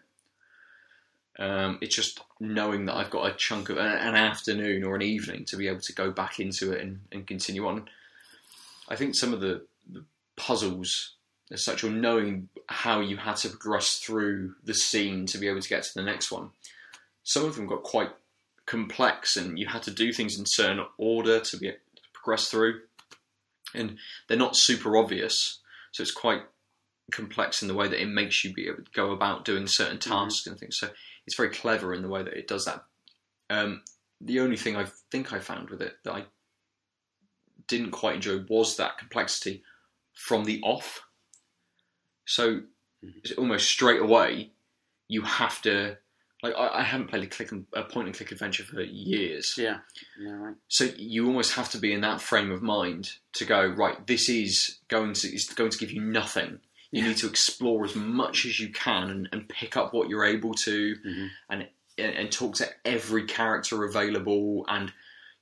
[1.37, 5.43] Um, it's just knowing that I've got a chunk of an afternoon or an evening
[5.45, 7.89] to be able to go back into it and, and continue on.
[8.87, 10.05] I think some of the, the
[10.37, 11.11] puzzles
[11.51, 15.61] as such, or knowing how you had to progress through the scene to be able
[15.61, 16.49] to get to the next one,
[17.23, 18.09] some of them got quite
[18.65, 21.77] complex, and you had to do things in certain order to be to
[22.13, 22.81] progress through,
[23.75, 25.59] and they're not super obvious,
[25.91, 26.41] so it's quite
[27.11, 29.97] complex in the way that it makes you be able to go about doing certain
[29.97, 30.01] Mhm.
[30.01, 30.77] tasks and things.
[30.79, 30.89] So
[31.25, 32.83] it's very clever in the way that it does that.
[33.49, 33.81] Um,
[34.21, 36.25] the only thing I think I found with it that I
[37.67, 39.63] didn't quite enjoy was that complexity
[40.13, 41.01] from the off.
[42.25, 42.61] So
[43.03, 43.37] Mhm.
[43.37, 44.51] almost straight away,
[45.07, 45.97] you have to.
[46.43, 49.55] Like I, I haven't played a click and a point and click adventure for years,
[49.57, 49.79] Yeah,
[50.19, 50.55] yeah, right.
[50.67, 54.05] so you almost have to be in that frame of mind to go right.
[54.05, 56.59] This is going to is going to give you nothing.
[56.91, 57.09] You Yeah.
[57.09, 60.53] need to explore as much as you can and, and pick up what you're able
[60.53, 61.29] to, Mhm.
[61.49, 61.67] and
[61.97, 64.91] and talk to every character available and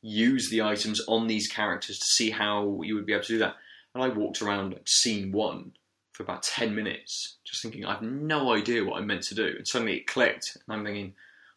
[0.02, 3.40] use the items on these characters to see how you would be able to do
[3.40, 3.56] that.
[3.96, 5.74] And I walked around scene one
[6.12, 9.56] for about ten minutes, just thinking I have no idea what I'm meant to do,
[9.58, 11.16] and suddenly it clicked, and I'm thinking,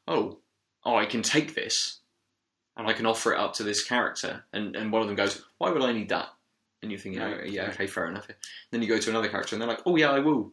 [0.09, 0.39] oh,
[0.85, 1.99] oh, I can take this
[2.77, 4.45] and I can offer it up to this character.
[4.53, 6.29] And, and one of them goes, Why would I need that?
[6.87, 8.29] And you're thinking, Right, yeah, okay, fair enough.
[8.71, 10.53] Then you go to another character and they're like, Oh, yeah, I will.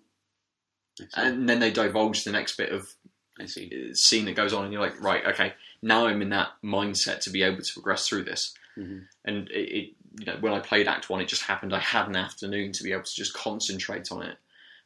[1.15, 1.27] I.
[1.27, 2.91] And then they divulge the next bit of
[3.39, 3.69] I see.
[3.71, 7.19] uh, scene that goes on, and you're like, Right, okay, now I'm in that mindset
[7.21, 8.53] to be able to progress through this.
[8.77, 9.05] Mhm.
[9.25, 12.07] And it, it, you know, when I played Act One, it just happened I had
[12.07, 14.37] an afternoon to be able to just concentrate on it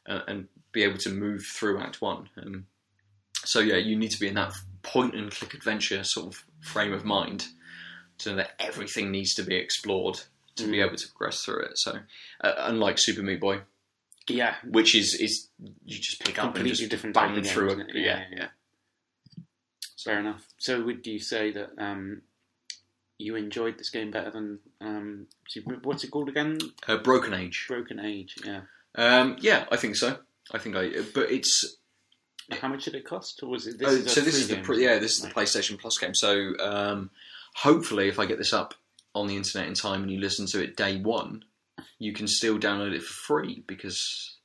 [0.06, 2.28] uh, and be able to move through Act One.
[2.42, 2.66] Um,
[3.44, 6.92] so yeah, you need to be in that point and click adventure sort of frame
[6.92, 7.46] of mind
[8.18, 10.20] to know that everything needs to be explored
[10.64, 11.78] to be able to progress through it.
[11.78, 11.98] So
[12.42, 13.60] uh, unlike Super Meat Boy,
[14.28, 15.48] Yeah, which is is
[15.84, 17.78] you just pick up and completely just different bang of game, through it.
[17.90, 17.96] it?
[17.96, 18.48] Yeah, yeah.
[20.04, 20.46] fair enough.
[20.58, 22.22] So, would you say that um,
[23.18, 26.58] you enjoyed this game better than um, Super- what's it called again?
[26.86, 27.66] Uh, Broken Age.
[27.68, 28.36] Broken Age.
[28.44, 28.60] Yeah.
[28.94, 30.18] Um, yeah, I think so.
[30.52, 31.76] I think I, but it's
[32.50, 33.40] How much did it cost?
[33.42, 33.76] Or was it?
[33.84, 35.98] oh, is so this is the game, pr- isn't yeah this is the PlayStation Plus
[35.98, 36.14] game.
[36.14, 37.10] So um,
[37.54, 38.74] hopefully, if I get this up
[39.20, 41.44] on the internet in time and you listen to it day one,
[41.98, 44.36] you can still download it for free because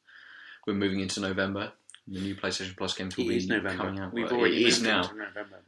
[0.65, 1.73] we're moving into November.
[2.07, 4.13] The new PlayStation Plus games will It be coming out.
[4.13, 5.09] We've already it is now.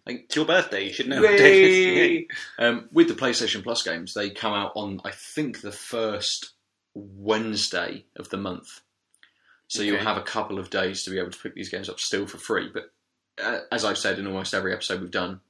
[0.05, 0.87] Like- it's your birthday.
[0.87, 1.21] You should know.
[1.21, 2.27] Yay!
[2.59, 6.51] um, with the PlayStation Plus games, they come out on I think the first
[6.93, 8.81] Wednesday of the month.
[9.67, 11.99] So you'll have a couple of days to be able to pick these games up
[11.99, 12.69] still for free.
[12.71, 12.91] But
[13.41, 15.41] uh, as I've said in almost every episode we've done,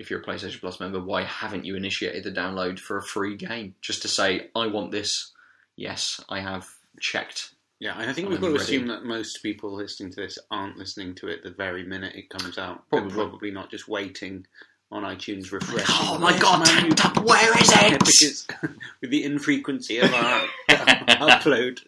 [0.00, 3.36] if you're a PlayStation Plus member, why haven't you initiated the download for a free
[3.36, 3.74] game?
[3.82, 5.32] Just to say, I want this.
[5.76, 6.66] Yes, I have
[6.98, 7.52] checked.
[7.80, 8.64] Yeah, and I think we've got to ready.
[8.64, 12.30] assume that most people listening to this aren't listening to it the very minute it
[12.30, 12.88] comes out.
[12.88, 13.08] Probably.
[13.08, 14.46] They're probably not just waiting
[14.90, 15.86] on iTunes refresh.
[15.88, 17.98] Oh my god, my new- Tanked Up, where is it?
[17.98, 18.46] because
[19.02, 21.78] with the infrequency of our upload,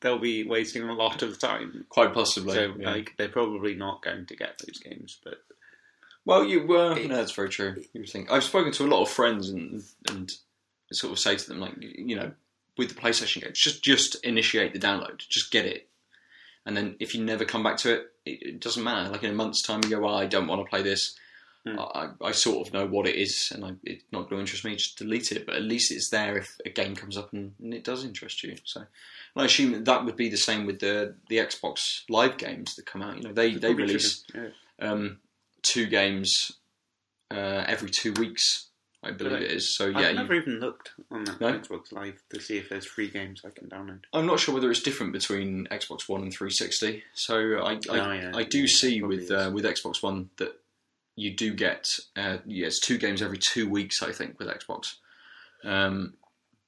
[0.00, 1.86] they'll be wasting a lot of time.
[1.88, 2.54] Quite possibly.
[2.54, 2.90] So, yeah.
[2.90, 5.18] like, they're probably not going to get those games.
[5.24, 5.38] But
[6.24, 6.96] Well, you were.
[6.96, 7.82] It- no, that's very true.
[7.92, 8.04] You.
[8.30, 10.32] I've spoken to a lot of friends and and
[10.92, 12.32] sort of say to them like, you know,
[12.78, 15.88] with the PlayStation games, just just initiate the download, just get it,
[16.66, 19.10] and then if you never come back to it, it, it doesn't matter.
[19.10, 21.16] Like in a month's time, you go, well, I don't want to play this.
[21.66, 21.78] Hmm.
[21.78, 24.66] I, I sort of know what it is, and I, it's not going to interest
[24.66, 24.76] me.
[24.76, 25.46] Just delete it.
[25.46, 28.42] But at least it's there if a game comes up and, and it does interest
[28.42, 28.56] you.
[28.64, 28.86] So, and
[29.42, 32.84] I assume that, that would be the same with the the Xbox Live games that
[32.84, 33.16] come out.
[33.16, 34.24] You know, they they release.
[34.34, 34.48] Yeah.
[34.78, 35.20] um,
[35.64, 36.52] two games
[37.30, 38.68] uh, every two weeks,
[39.02, 39.76] I believe it is.
[39.76, 41.52] So yeah, I've you- never even looked on that No?
[41.58, 44.00] Xbox Live to see if there's free games I can download.
[44.12, 47.02] I'm not sure whether it's different between Xbox One and 360.
[47.14, 48.32] So I I, Oh, yeah.
[48.34, 50.60] I do Yeah, see with uh, with Xbox One that
[51.16, 54.02] you do get uh, yeah, it's two games every two weeks.
[54.02, 54.94] I think with Xbox.
[55.64, 56.14] Um,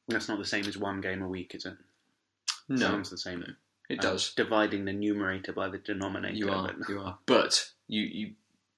[0.09, 1.77] That's not the same as one game a week, is it?
[2.69, 3.43] no, Sounds the same.
[3.89, 4.33] it I'm does.
[4.35, 6.35] dividing the numerator by the denominator.
[6.37, 7.19] You are, but- you are.
[7.27, 8.31] But you, you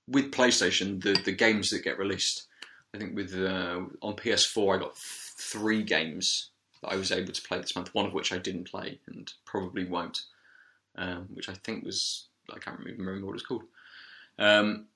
[0.08, 2.46] with PlayStation, the the games that get released,
[2.94, 6.50] I think with uh, on PS4, I got th- three games
[6.82, 7.94] that I was able to play this month.
[7.94, 10.22] One of which I didn't play and probably won't,
[10.96, 13.64] um, which I think was I can't even remember what it's called.
[14.38, 14.86] Um,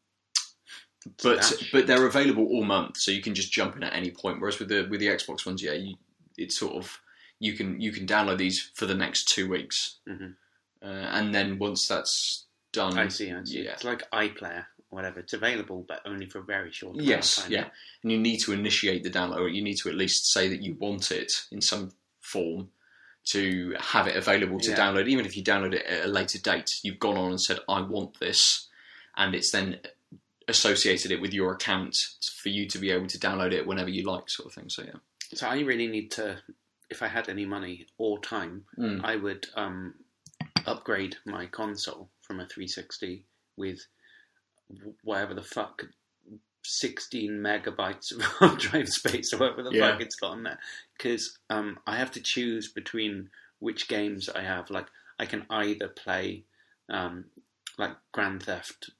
[1.23, 4.41] but but they're available all month, so you can just jump in at any point.
[4.41, 5.97] Whereas with the with the Xbox ones, yeah, you,
[6.39, 7.01] it's sort of
[7.41, 10.37] you can you can download these for the next two weeks, Mhm.
[10.81, 13.65] uh, and then once that's done, I see, I see.
[13.65, 13.73] Yeah.
[13.73, 15.21] It's like iPlayer, whatever.
[15.21, 17.53] It's available, but only for a very short amount Yes, of time.
[17.53, 17.69] yeah.
[18.03, 20.63] And you need to initiate the download, or you need to at least say that
[20.63, 22.71] you want it in some form
[23.31, 24.77] to have it available to Yeah.
[24.77, 25.09] download.
[25.09, 27.81] Even if you download it at a later date, you've gone on and said, I
[27.81, 28.69] want this,
[29.17, 29.81] and it's then
[30.49, 31.97] associated it with your account
[32.43, 34.69] for you to be able to download it whenever you like, sort of thing.
[34.69, 34.99] So, yeah.
[35.35, 36.39] So I really need to,
[36.91, 39.03] if I had any money or time, Mm.
[39.05, 39.95] I would um,
[40.67, 43.25] upgrade my console from a 360
[43.57, 43.87] with
[45.03, 45.85] whatever the fuck,
[46.65, 49.93] 16 megabytes of hard drive space or whatever the Yeah.
[49.93, 50.59] fuck it's got on there.
[50.97, 54.71] Because um, I have to choose between which games I have.
[54.71, 54.87] Like,
[55.19, 56.45] I can either play
[56.89, 57.27] um,
[57.79, 58.91] like Grand Theft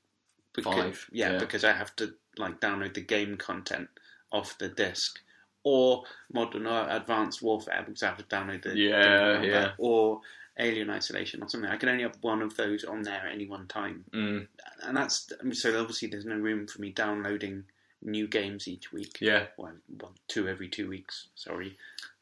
[0.55, 1.39] because, Five, yeah, yeah.
[1.39, 3.89] because I have to like download the game content
[4.31, 5.19] off the disc,
[5.65, 9.73] or Modern or Advanced Warfare because I have to download the Yeah, yeah.
[9.79, 10.21] or
[10.59, 11.71] Alien Isolation or something.
[11.71, 14.47] I can only have one of those on there at any one time, Mm,
[14.83, 17.65] and that's I mean, so obviously there's no room for me downloading
[18.05, 19.45] new games each week yeah.
[19.57, 21.29] well, one, two every two weeks.
[21.37, 21.77] Sorry.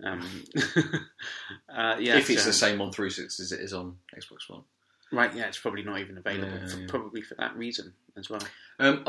[0.04, 0.20] Um,
[1.68, 4.62] uh, yeah, if it's so- the same on 360 as it is on Xbox One.
[5.12, 6.48] right, yeah, it's probably not even available.
[6.58, 6.86] Yeah, for, yeah.
[6.88, 8.42] Probably for that reason as well.
[8.78, 9.02] Um,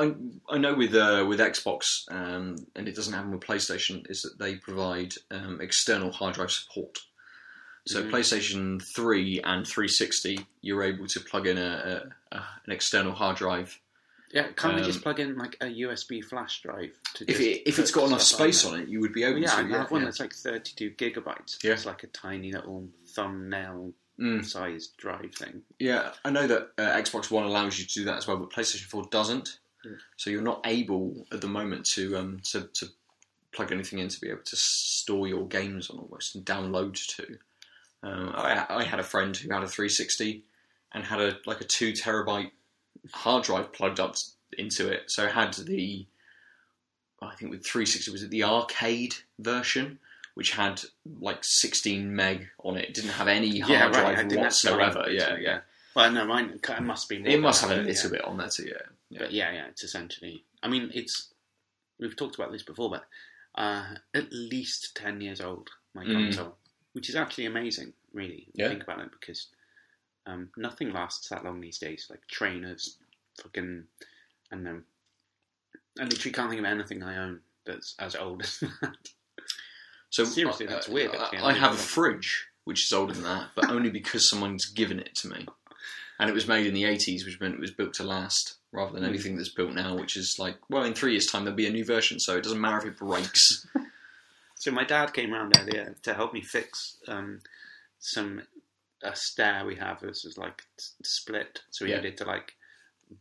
[0.49, 4.21] I, I know with uh, with Xbox, um, and it doesn't happen with PlayStation, is
[4.21, 6.99] that they provide um, external hard drive support.
[7.87, 8.11] So Mhm.
[8.11, 13.37] PlayStation 3 and 360, you're able to plug in a, a, a an external hard
[13.37, 13.79] drive.
[14.31, 16.91] Yeah, can't they Um, just plug in like a USB flash drive?
[17.15, 19.41] To If it, if it's got enough space on it, you would be able Well,
[19.43, 19.75] yeah, to.
[19.75, 21.61] I have one that's like 32 gigabytes.
[21.63, 21.73] Yeah.
[21.73, 24.45] It's like a tiny little thumbnail Mm.
[24.45, 25.63] sized drive thing.
[25.79, 28.51] Yeah, I know that uh, Xbox One allows you to do that as well, but
[28.51, 29.57] PlayStation 4 doesn't.
[29.83, 29.93] Yeah.
[30.15, 32.87] So you're not able at the moment to um, to, to
[33.51, 37.37] plug anything in to be able to store your games on almost and download to.
[38.03, 40.43] Um, I, I had a friend who had a 360
[40.93, 42.51] and had a like a two terabyte
[43.13, 44.15] hard drive plugged up
[44.57, 45.03] into it.
[45.07, 46.05] So it had the
[47.21, 49.99] I think with 360 was it the arcade version,
[50.33, 50.81] which had
[51.19, 52.85] like 16 meg on it.
[52.89, 54.27] It didn't have any hard yeah, right.
[54.27, 55.05] Drive whatsoever.
[55.09, 55.59] Yeah, yeah.
[55.95, 57.19] Well, no, mine it must be.
[57.19, 58.17] More It must have a little yeah.
[58.17, 58.65] bit on there too.
[58.65, 58.73] Yeah.
[59.09, 59.19] yeah.
[59.19, 60.43] But yeah, yeah, it's essentially.
[60.63, 61.27] I mean, it's.
[61.99, 63.03] We've talked about this before, but
[63.53, 63.83] uh,
[64.15, 65.69] at least ten years old.
[65.93, 66.13] My Mm.
[66.13, 66.55] console,
[66.93, 68.47] which is actually amazing, really.
[68.49, 68.69] if you Yeah.
[68.69, 69.47] Think about it because
[70.25, 72.07] um, nothing lasts that long these days.
[72.09, 72.97] Like trainers,
[73.41, 73.83] fucking,
[74.51, 74.85] and um,
[75.99, 78.95] I literally can't think of anything I own that's as old as that.
[80.09, 81.39] So Seriously, I- that's I- weird, I, actually.
[81.39, 85.15] I have a fridge which is older than that, but only because someone's given it
[85.15, 85.47] to me,
[86.19, 88.93] and it was made in the eighties, which meant it was built to last, rather
[88.93, 89.07] than Mm.
[89.09, 91.71] anything that's built now, which is like, well, in three years' time there'll be a
[91.71, 93.65] new version, so it doesn't matter if it breaks.
[94.61, 97.41] So my dad came around earlier to help me fix um,
[97.97, 98.43] some
[99.01, 100.01] a stair we have.
[100.01, 100.61] This is like
[101.03, 101.97] split, so we Yeah.
[101.97, 102.55] needed to like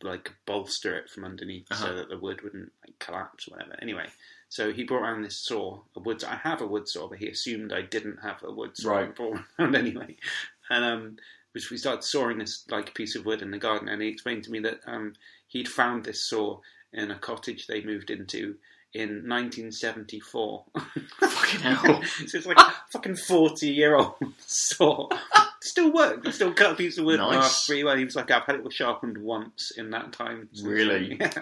[0.03, 1.87] like bolster it from underneath Uh-huh.
[1.87, 3.74] so that the wood wouldn't like collapse or whatever.
[3.81, 4.09] Anyway,
[4.50, 6.22] so he brought around this saw, a wood.
[6.24, 8.90] I have a wood saw, but he assumed I didn't have a wood saw.
[8.90, 9.14] Right.
[9.16, 10.18] brought around anyway,
[10.68, 11.16] and um,
[11.53, 14.44] which we started sawing this like piece of wood in the garden, and he explained
[14.44, 15.14] to me that um,
[15.48, 16.61] he'd found this saw
[16.92, 18.59] in a cottage they moved into
[18.94, 20.64] in 1974.
[21.20, 22.03] Fucking hell.
[22.26, 24.14] so it's like a fucking 40 year old
[24.46, 25.09] saw.
[25.62, 26.26] Still worked.
[26.26, 27.37] It Still cut a piece of wood Nice.
[27.44, 27.96] off pretty well.
[27.96, 30.48] He was like, I've had it sharpened once in that time.
[30.62, 31.16] Really?
[31.20, 31.33] Yeah.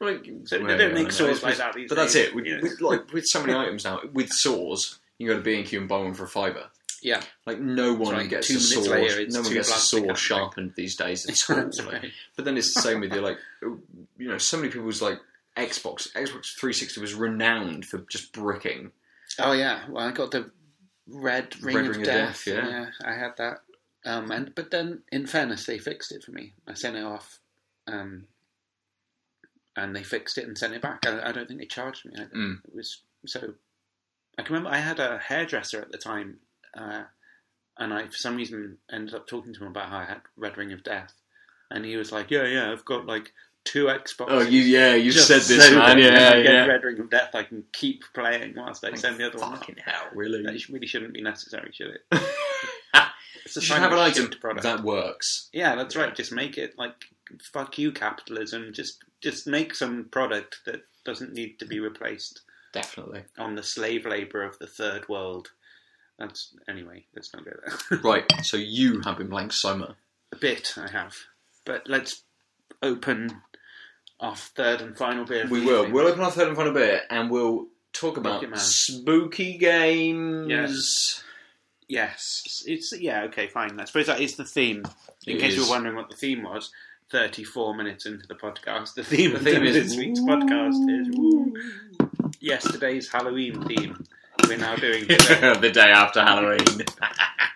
[0.00, 2.34] Like, So they don't yeah, make saws like that these But that's days, it.
[2.34, 2.62] With, you know.
[2.62, 5.80] with, like with so many items now, with saws, you go to B and Q
[5.80, 6.64] and buy one for a fiver.
[7.02, 7.22] Yeah.
[7.46, 8.80] Like no one right, gets two a saw.
[8.90, 10.22] later, no one gets a saw kind of thing.
[10.22, 11.90] sharpened these days at all.
[11.90, 12.10] Right.
[12.36, 15.18] But then it's the same with your like, you know, so many people's like
[15.66, 16.12] Xbox.
[16.12, 18.92] Xbox 360 was renowned for just bricking.
[19.38, 19.80] Oh, yeah.
[19.88, 20.50] Well, I got the
[21.06, 22.44] Red Ring, Red of, Ring of Death.
[22.44, 22.86] Death, yeah.
[23.04, 23.58] I had that.
[24.04, 26.54] Um, and But then, in fairness, they fixed it for me.
[26.66, 27.38] I sent it off.
[27.86, 28.26] Um,
[29.76, 31.06] and they fixed it and sent it back.
[31.06, 32.12] I, I don't think they charged me.
[32.16, 32.30] either.
[32.34, 32.58] Mm.
[32.66, 33.54] It was so.
[34.38, 36.38] I can remember I had a hairdresser at the time,
[36.76, 37.04] uh,
[37.78, 40.56] and I for some reason ended up talking to him about how I had Red
[40.56, 41.14] Ring of Death,
[41.70, 43.32] and he was like, "Yeah, yeah, I've got like
[43.64, 45.98] two Xboxes." Oh, you yeah, you just said this, so man.
[45.98, 46.66] that Yeah, I get yeah.
[46.66, 49.56] Red Ring of Death, I can keep playing whilst I send the other one.
[49.56, 50.42] Fucking hell, really?
[50.42, 52.02] That really shouldn't be necessary, should it?
[52.12, 52.18] you
[53.44, 54.62] It's a should have an item product.
[54.62, 55.48] that works.
[55.52, 56.14] Yeah, that's right.
[56.14, 56.94] Just make it like
[57.52, 58.72] fuck you, capitalism.
[58.72, 62.42] Just just make some product that doesn't need to be replaced
[62.72, 63.22] Definitely.
[63.38, 65.48] on the slave labor of the third world.
[66.18, 67.06] That's anyway.
[67.16, 67.98] Let's not go there.
[68.04, 68.24] Right.
[68.42, 69.96] So you have been playing Soma.
[70.32, 71.16] a bit I have,
[71.64, 72.22] but let's
[72.82, 73.42] open
[74.20, 75.44] our third and final beer.
[75.44, 75.78] of We the will.
[75.80, 75.92] evening.
[75.94, 80.48] We'll open our third and final bit, and we'll talk about spooky games.
[80.50, 81.24] Yes.
[81.88, 83.24] Yes, it's yeah.
[83.24, 83.80] Okay, fine.
[83.80, 84.84] I suppose that is the theme.
[85.26, 85.66] In It case you is.
[85.68, 86.70] were wondering what the theme was,
[87.10, 91.08] thirty-four minutes into the podcast, the theme, The of theme is this week's podcast is
[91.16, 91.52] woo.
[92.38, 94.04] yesterday's Halloween theme.
[94.46, 95.56] We're now doing today.
[95.60, 96.60] the day after Halloween.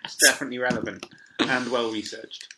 [0.05, 1.07] It's definitely relevant
[1.39, 2.49] and well researched.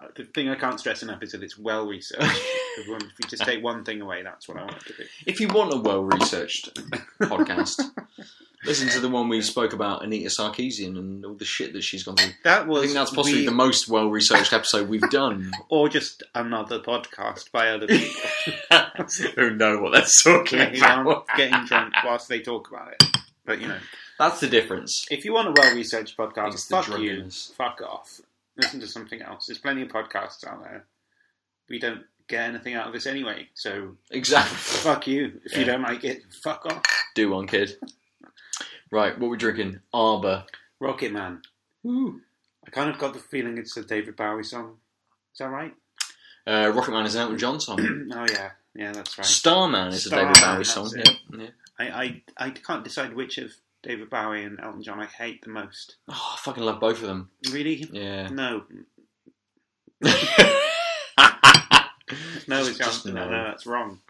[0.00, 2.22] Uh, The thing I can't stress enough is that it's well researched.
[2.78, 2.98] if you
[3.28, 5.04] just take one thing away, that's what I want it to be.
[5.26, 6.74] if you want a well researched
[7.20, 7.80] podcast,
[8.64, 12.02] listen to the one we spoke about Anita Sarkeesian and all the shit that she's
[12.04, 12.32] gone through.
[12.44, 15.52] That was I think that's possibly we- the most well researched episode we've done.
[15.68, 18.22] or just another podcast by other people.
[19.36, 21.26] Who know what they're talking getting, about?
[21.36, 23.04] getting drunk whilst they talk about it.
[23.44, 23.78] But you know,
[24.18, 25.06] That's the difference.
[25.10, 27.52] if you want a well-researched podcast, It's the fuck you, drunkenness.
[27.56, 28.20] fuck off.
[28.60, 29.46] Listen to something else.
[29.46, 30.84] There's plenty of podcasts out there.
[31.68, 33.48] We don't get anything out of this anyway.
[33.54, 34.56] So Exactly.
[34.56, 35.40] fuck you.
[35.44, 36.82] If you don't like it, fuck off.
[37.14, 37.76] Do one, kid.
[38.90, 39.80] Right, what we drinking?
[39.92, 40.44] Arbour.
[40.80, 41.42] Rocket Man.
[41.86, 42.20] Ooh.
[42.66, 44.76] I kind of got the feeling it's a David Bowie song.
[45.32, 45.74] Is that right?
[46.46, 47.78] Uh, Rocket Man is an Elton John song.
[48.14, 49.24] oh yeah, yeah, that's right.
[49.26, 50.90] Starman is a David Bowie song.
[50.96, 51.12] Yeah.
[51.38, 51.46] yeah.
[51.78, 53.52] I, I I can't decide which of
[53.82, 55.96] David Bowie and Elton John I hate the most.
[56.08, 57.30] Oh, I fucking love both of them.
[57.50, 57.88] Really?
[57.92, 58.28] Yeah.
[58.28, 58.64] No,
[60.02, 60.12] no,
[62.48, 63.12] it's Just no.
[63.12, 63.30] no.
[63.44, 64.00] that's wrong.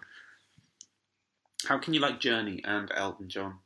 [1.67, 3.59] How can you like Journey and Elton John?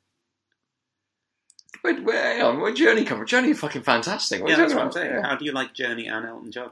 [1.82, 3.26] Wait, where, hang on, where Journey come from?
[3.26, 4.40] Journey are fucking fantastic.
[4.40, 5.12] What yeah, that's what I'm saying.
[5.12, 5.24] about?
[5.30, 6.70] How do you like Journey and Elton John?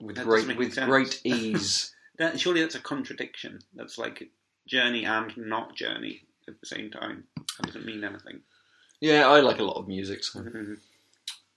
[0.00, 0.86] With That great, with sense.
[0.88, 1.92] great ease.
[2.18, 3.60] That, surely that's a contradiction.
[3.74, 4.28] That's like
[4.66, 7.24] Journey and not Journey at the same time.
[7.58, 8.40] That doesn't mean anything.
[9.00, 10.24] Yeah, I like a lot of music.
[10.24, 10.44] So.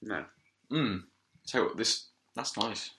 [0.02, 0.26] no.
[0.72, 1.04] Mm.
[1.48, 2.92] Tell you what, this that's nice.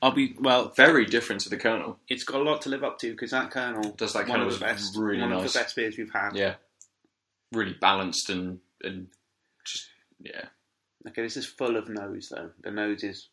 [0.00, 0.72] I'll be well.
[0.76, 1.98] Very different to the Kernel.
[2.08, 4.46] It's got a lot to live up to because that Kernel Does that one Kernel
[4.46, 6.34] of the was best, really one of the best beers we've had.
[6.34, 6.54] Yeah,
[7.52, 9.08] really balanced and and
[9.64, 9.88] just
[10.20, 10.46] yeah.
[11.08, 12.50] Okay, this is full of nose though.
[12.62, 13.28] The nose is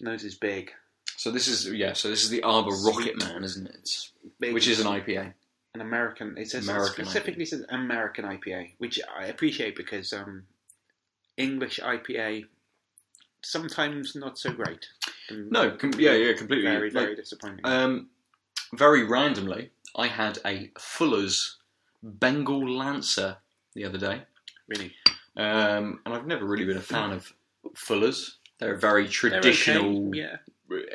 [0.00, 0.72] nose is big,
[1.16, 1.94] So this is yeah.
[1.94, 3.76] So this is the Arbour Rocket Man, isn't it?
[3.80, 5.32] It's, big which is an IPA.
[5.74, 6.36] An American.
[6.38, 10.44] It says American specifically says American IPA, which I appreciate because um,
[11.36, 12.46] English IPA
[13.42, 14.86] sometimes not so great.
[15.30, 16.64] No, com- yeah, yeah, completely.
[16.64, 17.60] very Like, disappointing.
[17.64, 18.08] Um,
[18.74, 21.56] very randomly, I had a Fuller's
[22.02, 23.36] Bengal Lancer
[23.74, 24.22] the other day,
[24.68, 24.92] really,
[25.36, 27.32] um, and I've never really been a fan of
[27.74, 28.38] Fuller's.
[28.58, 30.36] They're a very They're traditional okay, yeah,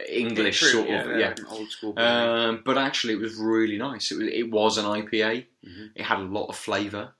[0.07, 1.33] English True, sort yeah, of yeah.
[1.49, 1.93] old school.
[1.93, 2.05] beer.
[2.05, 4.11] Um, but actually, it was really nice.
[4.11, 5.45] It was, it was an IPA.
[5.67, 5.91] Mhm.
[5.95, 7.13] It had a lot of flavour.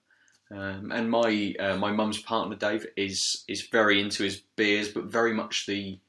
[0.52, 5.04] Um, and my uh, my mum's partner Dave is is very into his beers, but
[5.06, 6.00] very much the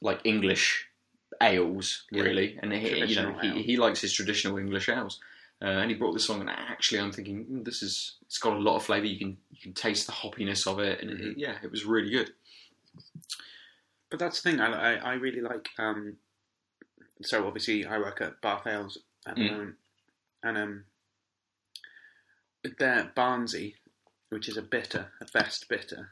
[0.00, 0.86] like English
[1.40, 2.22] ales, Yeah.
[2.24, 2.58] really.
[2.62, 5.18] And he, you know, he, he likes his traditional English ales.
[5.62, 8.56] Uh, and he brought this along, and actually, I'm thinking "Mm, this is it's got
[8.56, 9.06] a lot of flavour.
[9.06, 11.34] You can you can taste the hoppiness of it, and it, Mhm.
[11.36, 12.32] yeah, it was really good.
[14.12, 14.60] But that's the thing.
[14.60, 15.70] I, I, I really like.
[15.78, 16.18] Um,
[17.22, 19.50] so obviously, I work at Bath Ales at the Mm.
[19.50, 19.76] moment,
[20.42, 20.84] and um,
[22.78, 23.76] their Barnsley,
[24.28, 26.10] which is a bitter, a best bitter,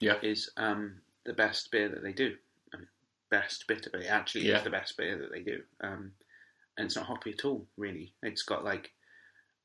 [0.00, 0.18] Yeah.
[0.22, 2.38] is um, the best beer that they do.
[2.72, 2.88] I mean,
[3.30, 4.56] best bitter, but it actually Yeah.
[4.56, 5.62] is the best beer that they do.
[5.82, 6.14] Um,
[6.78, 8.14] and it's not hoppy at all, really.
[8.22, 8.92] It's got like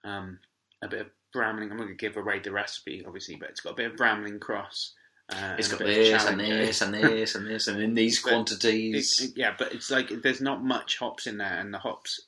[0.03, 0.39] um,
[0.81, 1.71] a bit of Bramling.
[1.71, 3.97] I'm not going to give away the recipe, obviously, but it's got a bit of
[3.97, 4.93] Bramling cross.
[5.29, 8.29] Uh, It's got of this and this and this and this, and in these But
[8.31, 9.19] quantities.
[9.21, 12.21] It- yeah, but it's like there's not much hops in there, and the hops,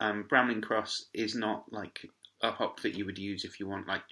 [0.00, 2.08] um, Bramling Cross is not like
[2.42, 4.02] a hop that you would use if you want like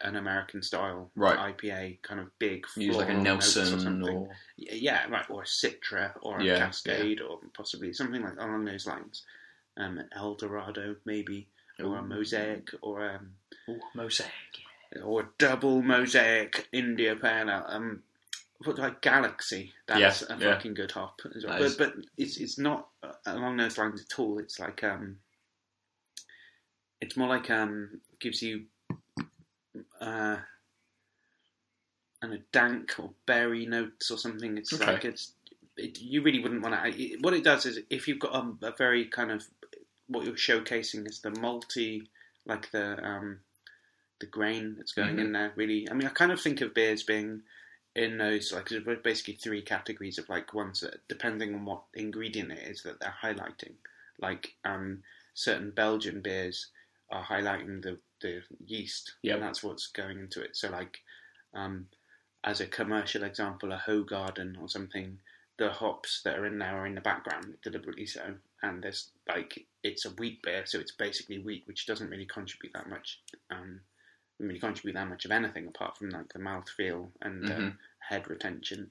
[0.00, 1.54] an American style Right.
[1.56, 2.66] IPA, kind of big.
[2.76, 4.16] Use like a Nelson or something.
[4.16, 8.64] or yeah, right, or a Citra or a Yeah, Cascade or possibly something like along
[8.64, 9.22] those lines.
[9.76, 11.48] Um, an El Dorado maybe,
[11.80, 13.34] or a Mosaic, or um,
[13.68, 14.30] Ooh, mosaic.
[15.02, 17.64] Or a double Mosaic India Pale Ale.
[17.66, 18.02] Um,
[18.64, 20.54] but like Galaxy, that's Yeah, a yeah.
[20.54, 21.58] fucking good hop as well.
[21.58, 22.88] But but it's it's not
[23.26, 24.38] along those lines at all.
[24.38, 25.18] It's like um,
[27.00, 28.64] it's more like um, gives you
[30.00, 30.36] uh,
[32.22, 34.56] and a dank or berry notes or something.
[34.56, 34.92] It's Okay.
[34.92, 35.32] like it's
[35.76, 37.02] it, you really wouldn't want to.
[37.02, 39.44] It, what it does is if you've got a, a very kind of
[40.06, 42.08] what you're showcasing is the multi,
[42.46, 43.40] like the um,
[44.20, 45.52] the grain that's going in there.
[45.56, 47.42] Really, I mean, I kind of think of beers being
[47.96, 52.50] in those like there's basically three categories of like ones that depending on what ingredient
[52.50, 53.74] it is that they're highlighting.
[54.20, 55.02] Like um,
[55.34, 56.68] certain Belgian beers
[57.10, 59.34] are highlighting the the yeast, Yep.
[59.34, 60.56] and that's what's going into it.
[60.56, 61.00] So like
[61.52, 61.86] um,
[62.42, 65.18] as a commercial example, a Hoegaarden or something,
[65.58, 69.66] the hops that are in there are in the background deliberately so, and there's like
[69.82, 73.20] it's a wheat beer, so it's basically wheat, which doesn't really contribute that much.
[73.50, 73.80] Um,
[74.38, 77.78] doesn't really contribute that much of anything apart from like the mouthfeel and uh, Mhm.
[78.00, 78.90] head retention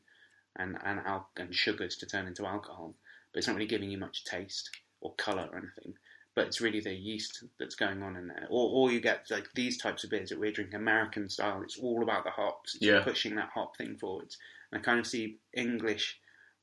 [0.55, 2.95] and and al- and sugars to turn into alcohol.
[3.31, 4.69] But it's not really giving you much taste
[5.01, 5.97] or color or anything.
[6.35, 8.47] But it's really the yeast that's going on in there.
[8.49, 11.61] Or, or you get like these types of beers that we're drinking, American style.
[11.61, 12.75] It's all about the hops.
[12.75, 13.03] It's Yeah.
[13.03, 14.37] pushing that hop thing forwards.
[14.71, 16.19] And I kind of see English,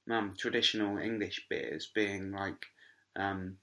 [0.09, 2.67] um, traditional English beers being like
[3.17, 3.59] um,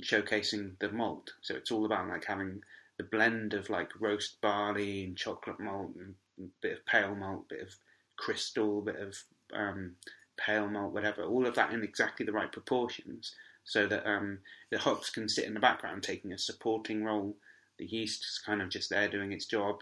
[0.00, 1.34] showcasing the malt.
[1.42, 2.62] So it's all about like having
[3.00, 7.48] the blend of like roast barley and chocolate malt and a bit of pale malt,
[7.48, 7.74] bit of
[8.18, 9.16] crystal, bit of
[9.54, 9.92] um,
[10.36, 11.22] pale malt, whatever.
[11.24, 13.34] All of that in exactly the right proportions,
[13.64, 14.40] so that um,
[14.70, 17.36] the hops can sit in the background taking a supporting role.
[17.78, 19.76] The yeast is kind of just there doing its job,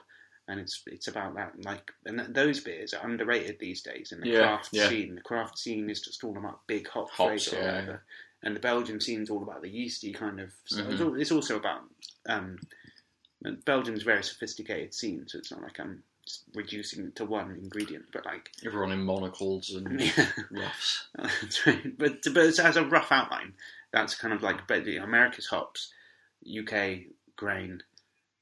[0.46, 4.20] and it's it's about that like and th- those beers are underrated these days in
[4.20, 4.88] the Yeah, craft yeah.
[4.88, 5.16] scene.
[5.16, 8.02] The craft scene is just all about big hop Hops, flavour or yeah, whatever,
[8.44, 10.52] and the Belgian scene's all about the yeasty kind of.
[10.66, 11.06] So it's, Mhm.
[11.06, 11.82] al- it's also about
[12.28, 12.58] um,
[13.64, 18.06] Belgium's very sophisticated scene, so it's not like I'm just reducing it to one ingredient,
[18.12, 20.26] but like Everyone in monocles and yeah.
[20.50, 21.06] ruffs.
[21.16, 21.98] That's right.
[21.98, 23.54] But but it's, as a rough outline,
[23.92, 25.92] that's kind of like but, you know, America's hops,
[26.46, 27.00] UK
[27.36, 27.82] grain,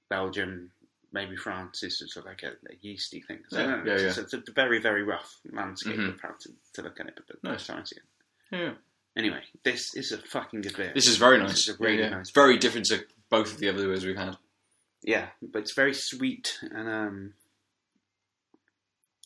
[0.09, 0.71] Belgium,
[1.13, 3.41] maybe France is sort of like a, a yeasty thing.
[3.49, 4.09] So, Yeah, yeah, it's, yeah.
[4.23, 6.15] it's, it's a very very rough landscape Mhm.
[6.15, 7.15] of how to, to look at it.
[7.17, 7.67] But, but Nice.
[7.67, 8.57] that's how I see it.
[8.59, 8.73] Yeah.
[9.17, 10.93] Anyway, this is a fucking good beer.
[10.95, 11.69] This is very This nice.
[11.69, 12.11] is a really Yeah, yeah.
[12.11, 14.37] nice It's very different to both of the other beers we've had.
[15.07, 17.33] Yeah, but it's very sweet and um,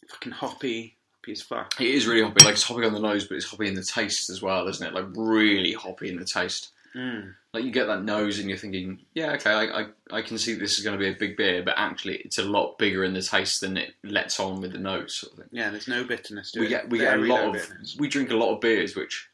[0.08, 1.80] fucking hoppy, hoppy as fuck.
[1.80, 2.44] It is really hoppy.
[2.44, 4.86] Like it's hoppy on the nose, but it's hoppy in the taste as well, isn't
[4.86, 4.94] it?
[4.94, 6.70] Like really hoppy in the taste.
[6.94, 7.34] Mm.
[7.54, 10.54] Like you get that nose and you're thinking, yeah, okay, I, I, I can see
[10.54, 13.14] this is going to be a big beer, but actually it's a lot bigger in
[13.14, 15.48] the taste than it lets on with the nose, sort of thing.
[15.52, 16.68] Yeah, there's no bitterness to We it.
[16.70, 17.96] get we get a lot of bitterness.
[17.98, 19.28] we drink a lot of beers which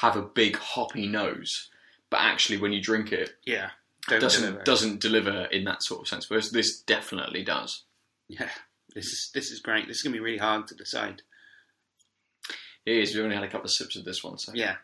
[0.00, 1.70] have a big hoppy nose,
[2.10, 3.70] but actually when you drink it, yeah.
[4.08, 4.62] Don't doesn't deliver.
[4.64, 6.30] doesn't deliver in that sort of sense.
[6.30, 7.82] Whereas this definitely does.
[8.28, 8.48] Yeah,
[8.94, 9.86] this is this is great.
[9.88, 11.22] This is gonna be really hard to decide.
[12.86, 13.14] It is.
[13.14, 14.76] We've only had a couple of sips of this one, so Yeah,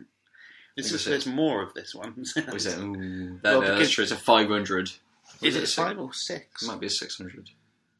[0.76, 2.14] this is there's more of this one.
[2.34, 2.78] What is it?
[2.78, 4.02] Ooh, Well, that, uh, because- that's true.
[4.04, 4.90] It's a five hundred.
[5.42, 6.62] Is it five or six?
[6.62, 7.50] It might be a six hundred.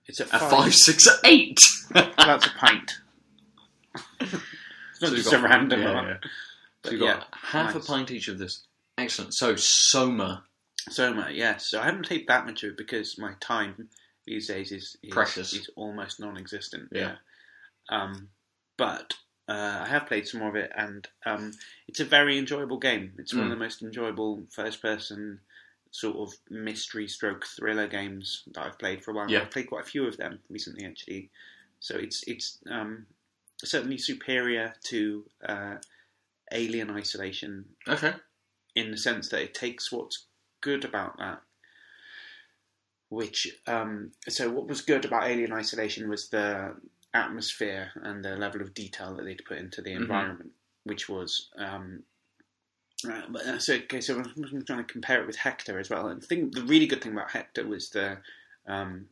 [0.07, 0.51] It's a A five.
[0.51, 1.59] five, six, eight.
[1.91, 2.93] That's a pint.
[4.21, 4.33] it's
[5.01, 6.07] not So just got- a random yeah, one.
[6.09, 6.17] yeah.
[6.85, 7.85] So we've got yeah, half nice.
[7.85, 8.65] a pint each of this.
[8.99, 9.33] Excellent.
[9.35, 10.45] So Soma,
[10.91, 11.67] Soma, yes.
[11.67, 13.89] So I haven't played that much of it because my time
[14.27, 15.53] these days is, is Precious.
[15.53, 16.89] Is almost non-existent.
[16.93, 17.17] Yeah.
[17.91, 18.29] Um,
[18.77, 19.15] but
[19.49, 21.53] uh, I have played some more of it, and um,
[21.89, 23.13] it's a very enjoyable game.
[23.19, 23.55] It's one of Mm.
[23.55, 25.41] the most enjoyable first-person
[25.91, 29.31] sort of mystery stroke thriller games that I've played for a while.
[29.31, 29.43] Yeah.
[29.43, 31.31] I've played quite a few of them recently, actually.
[31.81, 33.07] So it's it's um,
[33.63, 35.77] certainly superior to uh,
[36.51, 38.15] Alien Isolation Okay.
[38.75, 40.25] in the sense that it takes what's
[40.65, 41.43] good about that.
[43.11, 46.75] Which, um, so what was good about Alien Isolation was the
[47.13, 49.97] atmosphere and the level of detail that they'd put into the Mhm.
[50.01, 50.53] environment,
[50.83, 51.51] which was.
[51.57, 52.03] Um,
[53.09, 56.09] uh, so, okay, so I'm trying to compare it with Hector as well.
[56.09, 58.19] And the, thing, the really good thing about Hector was the
[58.67, 59.07] um,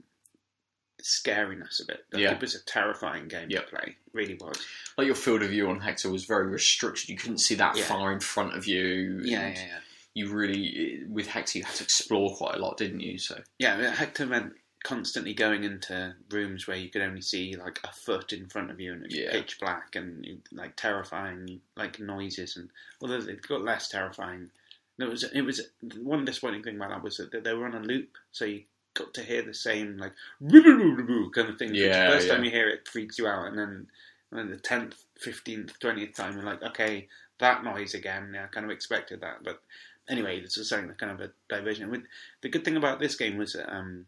[1.02, 2.06] scariness of it.
[2.10, 2.32] Like, Yeah.
[2.32, 3.64] It was a terrifying game Yep.
[3.68, 3.88] to play.
[4.06, 4.58] It really was.
[4.96, 7.10] Like your field of view on Hector was very restricted.
[7.10, 7.84] You couldn't see that Yeah.
[7.84, 9.20] far in front of you.
[9.22, 9.80] Yeah, yeah, yeah.
[10.14, 13.18] You really, eh, with Hector, you had to explore quite a lot, didn't you?
[13.18, 14.52] So Yeah, Hector meant
[14.84, 18.80] constantly going into rooms where you could only see like a foot in front of
[18.80, 19.30] you and it's Yeah.
[19.30, 22.68] pitch black and like terrifying like noises and
[23.00, 24.50] although it got less terrifying.
[24.98, 25.60] There was it was
[26.00, 29.14] one disappointing thing about that was that they were on a loop, so you got
[29.14, 30.12] to hear the same like
[30.50, 31.74] kind of thing.
[31.74, 32.34] Yeah, the first yeah.
[32.34, 33.86] time you hear it freaks you out, and then
[34.30, 37.08] and then the tenth, fifteenth, twentieth time you're like, okay,
[37.38, 38.32] that noise again.
[38.34, 39.62] Yeah, I kind of expected that, but
[40.08, 41.90] anyway, this is something that kind of a diversion.
[41.90, 42.02] With
[42.42, 44.06] the good thing about this game was um,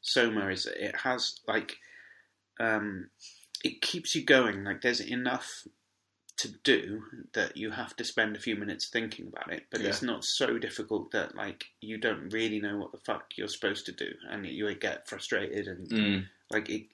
[0.00, 1.76] Soma is that it has like
[2.60, 3.10] um,
[3.64, 4.64] it keeps you going.
[4.64, 5.66] Like there's enough
[6.38, 7.02] to do
[7.34, 10.58] that you have to spend a few minutes thinking about it, but it's not so
[10.58, 14.46] difficult that like you don't really know what the fuck you're supposed to do, and
[14.46, 16.24] you get frustrated and mm.
[16.50, 16.86] like it.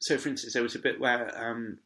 [0.00, 1.78] So, for instance, there was a bit where um,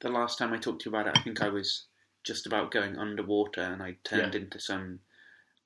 [0.00, 1.84] the last time I talked to you about it, I think I was
[2.24, 5.00] just about going underwater, and I turned into some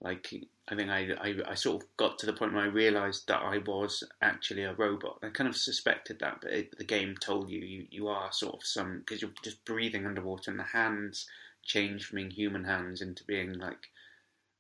[0.00, 0.32] like
[0.68, 3.42] I think I, I I sort of got to the point where I realised that
[3.42, 5.18] I was actually a robot.
[5.22, 8.54] I kind of suspected that, but it, the game told you you, you are sort
[8.54, 11.26] of some because you're just breathing underwater, and the hands
[11.62, 13.90] change from being human hands into being like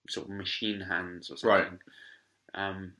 [0.08, 1.64] sort of machine hands or Right.
[1.64, 1.78] something.
[2.54, 2.92] Um,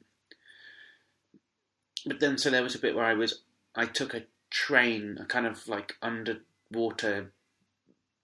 [2.04, 3.42] but then, so there was a bit where I was,
[3.74, 7.32] I took a train, a kind of like underwater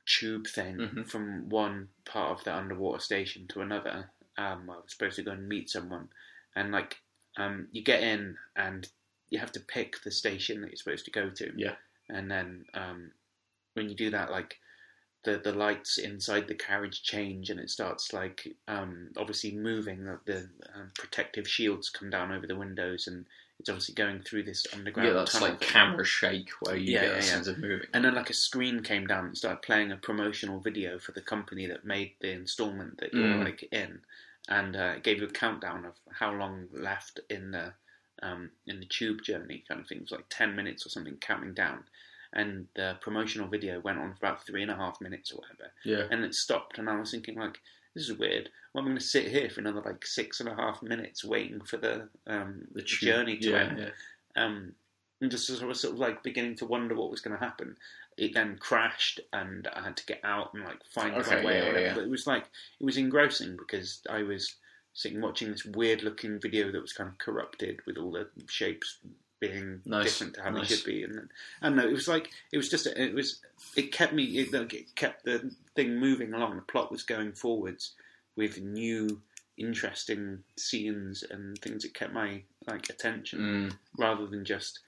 [0.06, 1.08] tube thing Mhm.
[1.08, 4.10] from one part of the underwater station to another.
[4.36, 6.08] Um, I was supposed to go and meet someone,
[6.54, 7.00] and like,
[7.36, 8.88] um, you get in and
[9.30, 11.52] you have to pick the station that you're supposed to go to.
[11.56, 11.76] Yeah.
[12.08, 13.12] And then, um,
[13.74, 14.58] when you do that, like,
[15.24, 20.04] the, the lights inside the carriage change and it starts like um, obviously moving.
[20.04, 23.24] The, the um, protective shields come down over the windows and
[23.62, 25.50] it's obviously going through this underground yeah, that's tunnel.
[25.50, 27.86] like camera shake where you Yeah, get yeah, a sense of moving.
[27.94, 31.20] and then like a screen came down and started playing a promotional video for the
[31.20, 33.44] company that made the installment that you're Mm.
[33.44, 34.00] like in,
[34.48, 37.72] and uh, it gave you a countdown of how long left in the
[38.20, 39.98] um, in the tube journey kind of thing.
[39.98, 41.84] It was like ten minutes or something counting down,
[42.32, 45.70] and the promotional video went on for about three and a half minutes or whatever
[45.84, 47.60] Yeah, and it stopped and I was thinking like
[47.94, 48.48] this is weird.
[48.72, 51.60] Well, I'm going to sit here for another like six and a half minutes waiting
[51.60, 53.78] for the um, The journey to yeah, end.
[53.78, 54.44] yeah.
[54.44, 54.72] Um,
[55.20, 57.76] and just sort of, sort of like beginning to wonder what was going to happen.
[58.16, 61.54] It then crashed, and I had to get out and like find Okay, my way.
[61.58, 61.94] yeah, or whatever.
[61.96, 62.44] But it was like
[62.80, 64.56] it was engrossing because I was
[64.94, 68.98] sitting watching this weird looking video that was kind of corrupted with all the shapes
[69.50, 70.68] being Nice, different to how nice.
[70.68, 71.28] they should be, and
[71.60, 71.86] I don't know.
[71.86, 73.40] It was like it was just it was
[73.76, 76.56] it kept me it, like, it kept the thing moving along.
[76.56, 77.92] The plot was going forwards
[78.36, 79.20] with new
[79.58, 84.80] interesting scenes and things that kept my like attention Mm, rather than just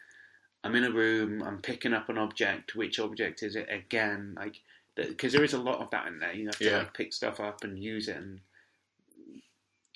[0.63, 2.75] I'm in a room, I'm picking up an object.
[2.75, 4.35] Which object is it again?
[4.37, 4.61] Like
[4.95, 6.33] because there is a lot of that in there.
[6.33, 6.79] You have to Yeah.
[6.79, 8.41] like pick stuff up and use it, and,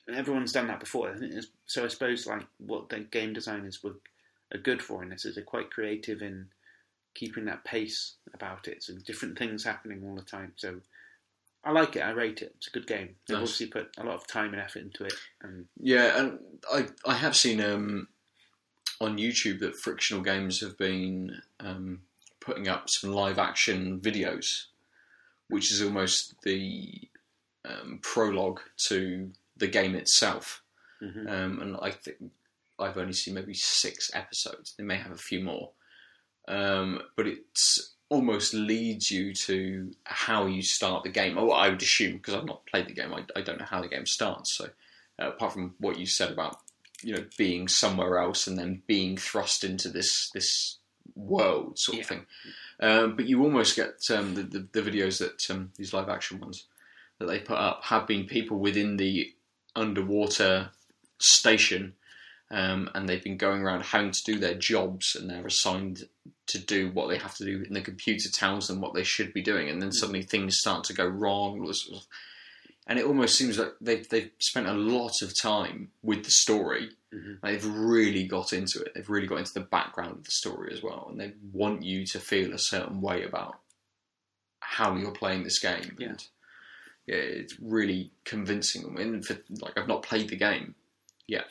[0.06, 1.10] and everyone's done that before.
[1.10, 3.94] I think it's- So I suppose like what the game designers were
[4.54, 6.48] are good for in this is they're quite creative in
[7.14, 8.82] keeping that pace about it.
[8.82, 10.52] So different things happening all the time.
[10.56, 10.80] So.
[11.64, 12.00] I like it.
[12.02, 12.54] I rate it.
[12.56, 13.16] It's a good game.
[13.26, 13.42] They've Nice.
[13.58, 16.38] obviously put a lot of time and effort into it, and yeah, and
[16.72, 18.06] I I have seen um,
[19.00, 22.02] on YouTube that Frictional Games have been um,
[22.40, 24.66] putting up some live action videos,
[25.48, 26.92] which is almost the
[27.64, 30.62] um, prologue to the game itself.
[31.02, 31.28] Mhm.
[31.28, 32.18] Um, and I think
[32.78, 34.74] I've only seen maybe six episodes.
[34.76, 35.70] They may have a few more,
[36.46, 37.38] um, but it
[38.08, 41.36] almost leads you to how you start the game.
[41.36, 43.82] Oh, I would assume because I've not played the game, I, I don't know how
[43.82, 44.56] the game starts.
[44.56, 44.70] So,
[45.20, 46.58] uh, apart from what you said about
[47.02, 50.78] you know being somewhere else and then being thrust into this this
[51.14, 52.08] world sort of Yeah.
[52.08, 52.26] thing,
[52.80, 56.40] um, but you almost get um, the, the the videos that um, these live action
[56.40, 56.64] ones
[57.18, 59.34] that they put up have been people within the
[59.76, 60.70] underwater
[61.18, 61.94] station,
[62.50, 66.08] um, and they've been going around having to do their jobs, and they're assigned
[66.46, 69.32] to do what they have to do, and the computer tells them what they should
[69.34, 71.60] be doing, and then suddenly things start to go wrong.
[71.60, 72.06] all this sort of-
[72.86, 76.96] And it almost seems like they've they've spent a lot of time with the story.
[77.12, 77.38] Mhm.
[77.42, 78.92] Like, they've really got into it.
[78.94, 82.06] They've really got into the background of the story as well, and they want you
[82.06, 83.60] to feel a certain way about
[84.60, 85.96] how you're playing this game.
[85.98, 86.08] Yeah.
[86.08, 86.28] And,
[87.06, 88.84] yeah, it's really convincing.
[88.86, 90.74] I mean, for, like I've not played the game
[91.26, 91.46] yet.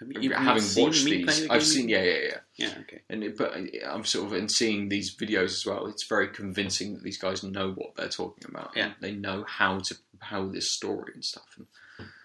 [0.00, 1.88] Have you, having seen watched me these, the I've seen.
[1.88, 2.36] Yeah, yeah, yeah.
[2.56, 3.02] Yeah, okay.
[3.10, 3.54] And it, but
[3.86, 5.86] I'm sort of in seeing these videos as well.
[5.86, 8.70] It's very convincing that these guys know what they're talking about.
[8.74, 8.92] Yeah.
[9.00, 11.46] they know how to how this story and stuff.
[11.58, 11.66] And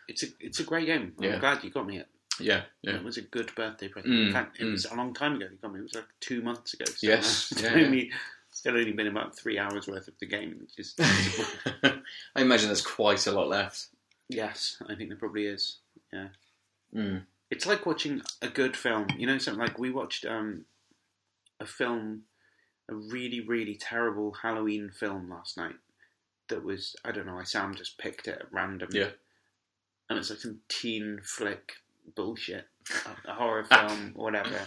[0.08, 1.14] It's a it's a great game.
[1.18, 1.40] I'm Yeah.
[1.40, 2.08] glad you got me it.
[2.40, 4.14] yeah, yeah, It was a good birthday present.
[4.14, 4.72] Mm, In fact, it mm.
[4.72, 5.80] was a long time ago you got me.
[5.80, 6.86] It was like two months ago.
[6.86, 8.12] So Yes, it's yeah, only,
[8.52, 10.56] Still only been about three hours worth of the game.
[10.62, 10.96] Which is
[12.38, 13.88] I imagine there's quite a lot left.
[14.30, 15.80] yes, I think there probably is.
[16.14, 16.28] Yeah.
[16.96, 17.26] Mm.
[17.52, 19.08] It's like watching a good film.
[19.18, 20.66] You know, something like we watched um,
[21.60, 22.24] a film,
[22.90, 25.76] a really, really terrible Halloween film last night.
[26.50, 27.38] That was I don't know.
[27.40, 28.90] I Sam just picked it at random.
[28.92, 29.10] Yeah.
[30.10, 31.74] and it's like some teen flick
[32.16, 32.68] bullshit,
[33.06, 34.60] a, a horror film whatever.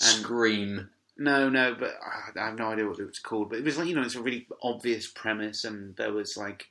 [0.00, 0.90] And Scream.
[1.16, 1.94] no, no, but
[2.36, 3.50] I have no idea what it was called.
[3.50, 6.66] But it was like you know, it's a really obvious premise, and there was like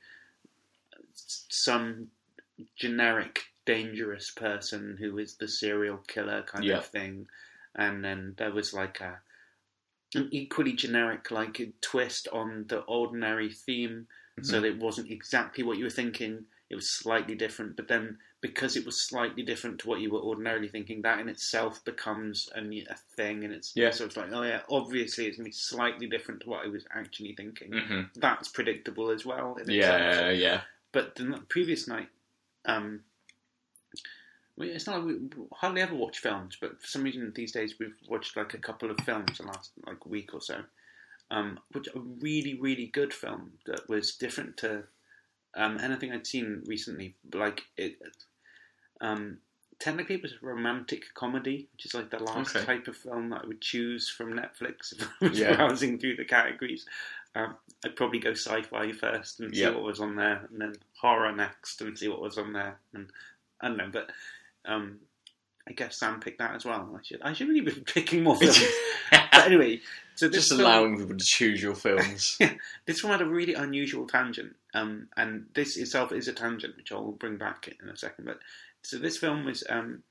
[1.14, 2.08] some
[2.76, 6.78] generic dangerous person who is the serial killer kind Yeah.
[6.78, 7.26] of thing,
[7.74, 9.20] and then there was like a
[10.14, 14.06] an equally generic like a twist on the ordinary theme,
[14.42, 16.44] so that it wasn't exactly what you were thinking.
[16.68, 20.20] It was slightly different, but then because it was slightly different to what you were
[20.20, 23.90] ordinarily thinking, that in itself becomes a, a thing, and it's Yeah.
[23.90, 26.84] so it's like, oh yeah, obviously it's gonna be slightly different to what I was
[26.94, 27.72] actually thinking.
[27.72, 29.56] hmm That's predictable as well.
[29.66, 30.62] Yeah, yeah.
[30.92, 32.08] But the previous night,
[32.64, 33.04] um,
[34.58, 37.94] it's not like we hardly ever watch films, but for some reason these days we've
[38.08, 40.62] watched like a couple of films the last like week or so.
[41.30, 44.82] Um, which a really really good film that was different to
[45.54, 47.14] um, anything I'd seen recently.
[47.32, 47.96] Like it,
[49.00, 49.38] um,
[49.78, 52.64] technically it was a romantic comedy, which is like the last Okay.
[52.66, 55.56] type of film that I would choose from Netflix if I was Yeah.
[55.56, 56.86] browsing through the categories.
[57.34, 61.32] Um, I'd probably go sci-fi first and see what was on there, and then horror
[61.34, 62.78] next and see what was on there.
[62.92, 63.08] And
[63.60, 64.10] I don't know, but
[64.64, 64.98] um,
[65.68, 66.96] I guess Sam picked that as well.
[66.98, 68.62] I should I should really be picking more films.
[69.10, 69.80] but anyway,
[70.14, 72.38] so this Just film, allowing people to choose your films.
[72.86, 76.92] this one had a really unusual tangent, um, and this itself is a tangent, which
[76.92, 78.24] I'll bring back in a second.
[78.24, 78.38] But
[78.82, 80.02] so this film was um,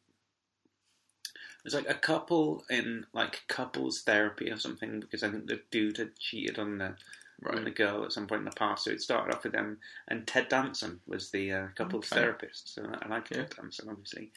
[1.25, 5.61] it was like a couple in like couples therapy or something because I think the
[5.69, 6.95] dude had cheated on the
[7.47, 7.75] on the right.
[7.75, 8.83] girl at some point in the past.
[8.85, 9.77] So it started off with them,
[10.07, 12.21] and Ted Danson was the uh, couples Okay.
[12.21, 12.73] therapist.
[12.75, 13.37] So I like Yeah.
[13.37, 14.31] Ted Danson, obviously.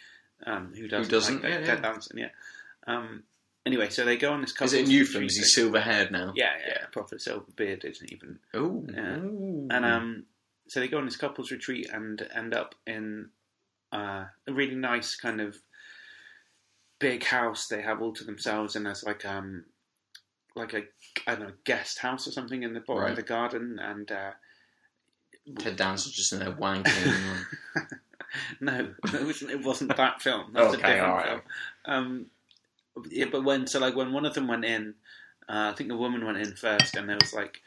[0.46, 1.10] Um, who doesn't?
[1.10, 1.42] doesn't?
[1.42, 1.92] Like Yeah, Ted yeah.
[1.92, 2.28] Danson, yeah.
[2.86, 3.22] Um,
[3.64, 4.66] anyway, so they go on this couple.
[4.66, 5.24] Is it a new film?
[5.24, 6.32] Is he silver haired now?
[6.36, 8.38] Yeah, yeah, proper silver beard isn't even.
[8.52, 9.16] Oh, Yeah.
[9.16, 10.24] And um,
[10.68, 13.30] so they go on this couples retreat and end up in
[13.92, 15.56] uh, a really nice kind of
[16.98, 19.64] big house they have all to themselves, and there's like um
[20.54, 20.82] like a
[21.26, 23.10] I don't know guest house or something in the bottom Right.
[23.10, 24.30] of the garden, and uh,
[25.58, 27.44] Ted Danson just in there wanking.
[28.60, 30.52] no, it wasn't, it wasn't that film.
[30.52, 31.40] That was Okay, a different film.
[31.86, 32.26] Um,
[33.10, 34.94] yeah, but when so like when one of them went in,
[35.48, 37.60] uh, I think the woman went in first, and there was like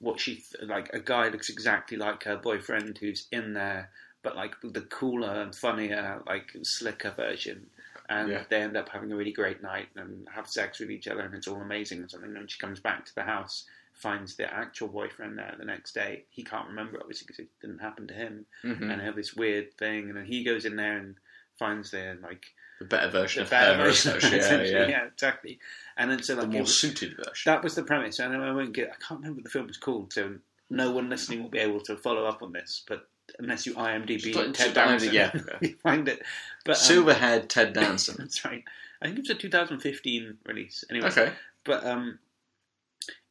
[0.00, 3.90] what she th- like a guy looks exactly like her boyfriend who's in there,
[4.22, 7.68] but like the cooler and funnier, like slicker version.
[8.14, 8.44] And Yeah.
[8.48, 11.34] they end up having a really great night and have sex with each other, and
[11.34, 12.36] it's all amazing and something.
[12.36, 16.24] And she comes back to the house, finds the actual boyfriend there the next day.
[16.30, 19.72] He can't remember obviously because it didn't happen to him hmm and have this weird
[19.78, 21.16] thing, and then he goes in there and
[21.58, 22.44] finds the like
[22.80, 24.36] The better version the of better her, version, essentially.
[24.38, 24.90] yeah, essentially.
[24.90, 25.04] yeah.
[25.06, 25.58] exactly.
[25.96, 27.52] And then so The like it more was- suited version.
[27.52, 28.88] that was the premise, and I won't get.
[28.90, 30.36] I can't remember what the film was called, so
[30.70, 32.82] no one listening will be able to follow up on this.
[32.88, 33.08] But
[33.38, 35.32] unless you IMDb Just Ted just Danson, yeah.
[35.60, 36.22] you find it.
[36.64, 38.16] But um, Silverhaired Ted Danson.
[38.18, 38.64] that's right.
[39.00, 40.84] I think it was a 2015 release.
[40.90, 41.32] Anyway, okay.
[41.64, 42.18] but um,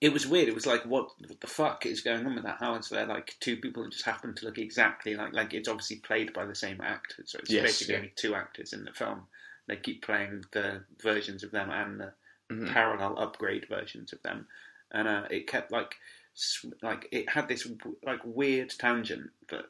[0.02, 0.50] it was weird.
[0.50, 2.90] It was like, what, what the fuck is going on with that house?
[2.90, 6.34] They're like two people who just happen to look exactly like like it's obviously played
[6.34, 7.24] by the same actor.
[7.26, 8.00] So it's Yes, basically yeah.
[8.00, 9.22] only two actors in the film.
[9.68, 12.14] They keep playing the versions of them and the
[12.52, 12.74] Mhm.
[12.74, 14.46] parallel upgrade versions of them,
[14.92, 15.96] and uh, it kept like
[16.34, 19.68] sw- like it had this w- like weird tangent that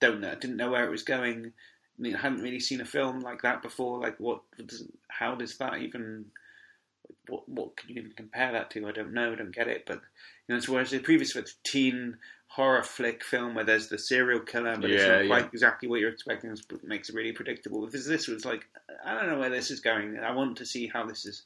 [0.00, 1.52] don't know didn't know where it was going.
[1.98, 4.00] I mean, I hadn't really seen a film like that before.
[4.00, 4.42] Like, what?
[4.64, 6.26] does- How does that even?
[7.28, 7.48] What?
[7.48, 8.86] What can you even compare that to?
[8.86, 9.32] I don't know.
[9.32, 9.84] I don't get it.
[9.86, 10.00] But
[10.46, 12.18] you know, so whereas the previous was teen
[12.50, 15.50] horror flick film where there's the serial killer, but it's Yeah, not quite yeah.
[15.52, 16.50] exactly what you're expecting.
[16.50, 17.84] It makes it really predictable.
[17.84, 18.64] Because this was like,
[19.04, 20.18] I don't know where this is going.
[20.18, 21.42] I want to see how this is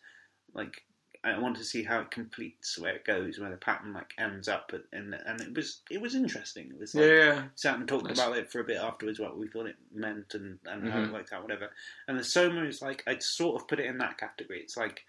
[0.55, 0.83] like.
[1.25, 4.49] I want to see how it completes, where it goes, where the pattern like ends
[4.49, 6.71] up, and and it was it was interesting.
[6.71, 7.43] It was like, Yeah, yeah.
[7.55, 8.19] sat and talked Nice.
[8.19, 11.09] about it for a bit afterwards, what we thought it meant and, and how it
[11.09, 11.13] Mhm.
[11.13, 11.71] worked out, whatever.
[12.09, 14.61] And the Soma is like I'd sort of put it in that category.
[14.61, 15.05] It's like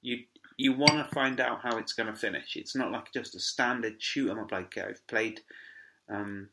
[0.00, 0.24] you
[0.56, 2.56] you want to find out how it's going to finish.
[2.56, 5.42] It's not like just a standard shoot 'em up like I've played
[6.08, 6.48] um,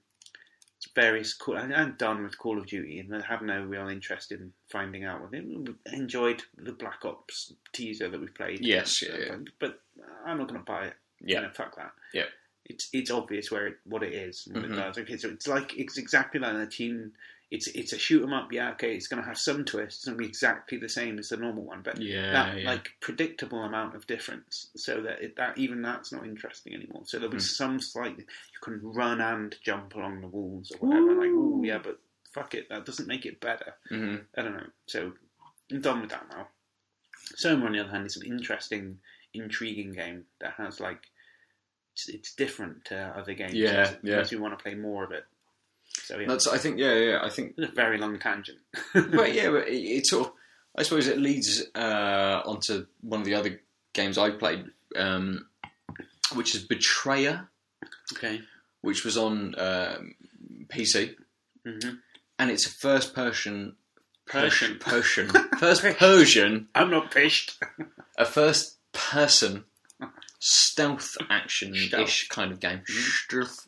[0.96, 1.34] various.
[1.34, 4.54] Call, I- I'm done with Call of Duty, and I have no real interest in
[4.70, 5.22] finding out.
[5.22, 5.46] what it.
[5.94, 8.60] Enjoyed the Black Ops teaser that we played.
[8.66, 9.36] Yes, yeah, yeah.
[9.60, 9.82] But
[10.26, 10.94] I'm not going to buy it.
[11.22, 11.38] Yeah.
[11.38, 11.92] You know, fuck that.
[12.14, 12.26] Yeah.
[12.66, 14.74] It's it's obvious where it, what it is and what Mhm.
[14.74, 14.98] it does.
[14.98, 17.14] Okay, so it's like it's exactly like the teen.
[17.50, 18.52] It's it's a shoot 'em up.
[18.52, 18.94] Yeah, okay.
[18.94, 20.00] It's going to have some twists.
[20.00, 22.70] It's going to be exactly the same as the normal one, but Yeah, that yeah.
[22.70, 27.04] like predictable amount of difference, so that it, that even that's not interesting anymore.
[27.06, 27.54] So there was Hmm.
[27.64, 28.26] some slight you
[28.62, 31.14] can run and jump along the walls or whatever.
[31.14, 32.00] Like, oh yeah, but
[32.34, 33.74] fuck it, that doesn't make it better.
[33.90, 34.68] hmm I don't know.
[34.88, 35.14] So
[35.72, 36.50] I'm done with that now.
[37.36, 39.00] Soma, on the other hand, is an interesting,
[39.34, 41.00] intriguing game that has like
[41.94, 43.54] it's, it's different to other games.
[43.54, 44.18] Yeah, yeah.
[44.18, 45.26] Makes you want to play more of it.
[46.08, 46.48] So yeah, That's.
[46.48, 46.80] I think.
[46.80, 47.20] Yeah, yeah.
[47.22, 47.56] I think.
[47.58, 48.60] it's a very long tangent.
[48.94, 50.34] But yeah, but it, it sort of.
[50.78, 53.60] I suppose it leads uh, onto one of the other
[53.94, 55.48] games I played, um,
[56.34, 57.50] which is Betrayer,
[58.14, 58.42] okay.
[58.82, 60.16] which was on um,
[60.70, 61.16] PC,
[61.66, 61.96] hmm
[62.40, 63.76] and it's a first person.
[64.28, 64.78] Persian.
[64.80, 65.30] Persian.
[65.58, 66.68] First Persian.
[66.76, 67.58] I'm not pished.
[68.18, 69.64] A first person
[70.40, 72.80] stealth action ish kind of game.
[72.80, 73.26] Mhm.
[73.26, 73.67] Stealth.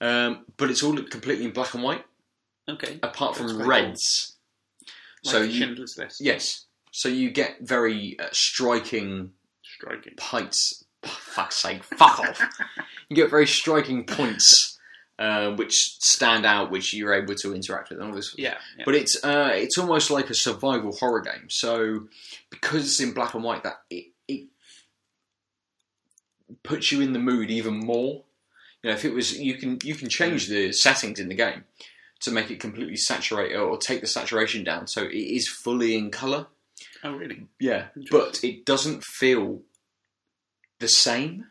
[0.00, 2.04] Um, but it's all completely in black and white,
[2.68, 2.98] okay.
[3.02, 3.86] apart That's from quite cool.
[3.88, 4.36] reds.
[5.24, 6.20] Like so you, Schindler's List.
[6.20, 9.32] yes, so you get very uh, striking
[9.62, 10.14] Striking.
[10.16, 10.84] points.
[11.04, 12.42] Oh, fuck's sake, fuck off!
[13.08, 14.78] You get very striking points,
[15.20, 18.34] uh, which stand out, which you're able to interact with, and all this.
[18.36, 18.56] Yeah.
[18.76, 18.82] yeah.
[18.84, 21.48] But it's uh, it's almost like a survival horror game.
[21.48, 22.08] So
[22.50, 24.48] because it's in black and white, that it, it
[26.64, 28.24] puts you in the mood even more.
[28.86, 31.64] You know, if it was, you can you can change the settings in the game
[32.20, 36.12] to make it completely saturate or take the saturation down, so it is fully in
[36.12, 36.46] color.
[37.02, 37.48] oh, really?
[37.58, 39.62] Yeah, but it doesn't feel
[40.78, 41.46] the same.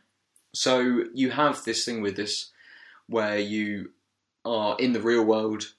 [0.53, 2.51] So you have this thing with this
[3.07, 3.91] where you
[4.45, 5.73] are in the real world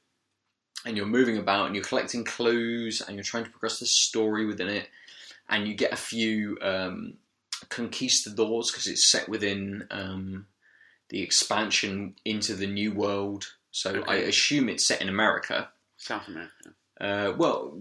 [0.84, 4.44] and you're moving about and you're collecting clues and you're trying to progress the story
[4.44, 4.90] within it
[5.48, 7.14] and you get a few um,
[7.70, 10.44] conquistadors because it's set within um,
[11.10, 13.46] the expansion into the new world.
[13.70, 15.68] So I assume it's set in America.
[15.96, 16.52] South America.
[17.00, 17.78] Uh, well,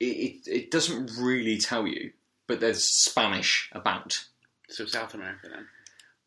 [0.00, 2.12] it, it, it doesn't really tell you,
[2.46, 4.24] but there's Spanish about.
[4.68, 5.66] So South America then.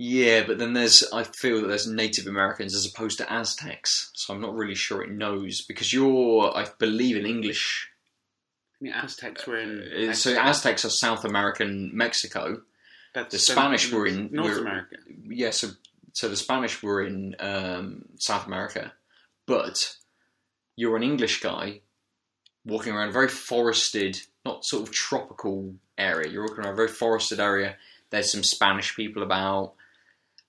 [0.01, 4.33] Yeah, but then there's I feel that there's Native Americans as opposed to Aztecs, so
[4.33, 7.89] I'm not really sure it knows because you're I believe in English.
[8.79, 10.09] I mean, Aztecs were in.
[10.09, 12.61] Uh, So Aztecs are South American Mexico.
[13.13, 14.95] That's the so- Spanish were in- North were- America.
[15.27, 15.71] Yeah, so
[16.19, 18.91] so the Spanish were in um, South America,
[19.47, 19.95] but
[20.75, 21.79] you're an English guy
[22.65, 26.29] walking around a very forested, not sort of tropical area.
[26.29, 27.77] You're walking around a very forested area.
[28.09, 29.75] There's some Spanish people about,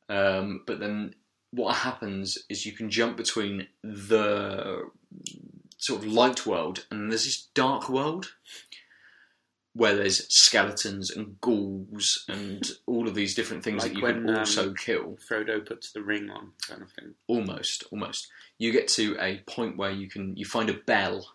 [0.09, 1.15] um, but then
[1.53, 4.91] what happens is you can jump between the
[5.79, 8.33] sort of light world and there's this dark world
[9.73, 14.15] where there's skeletons and ghouls and all of these different things Like that you when,
[14.27, 15.17] can um, also kill.
[15.31, 17.15] Frodo puts the ring on, kind of thing.
[17.29, 18.29] Almost, almost.
[18.59, 21.35] You get to a point where you can you find a bell,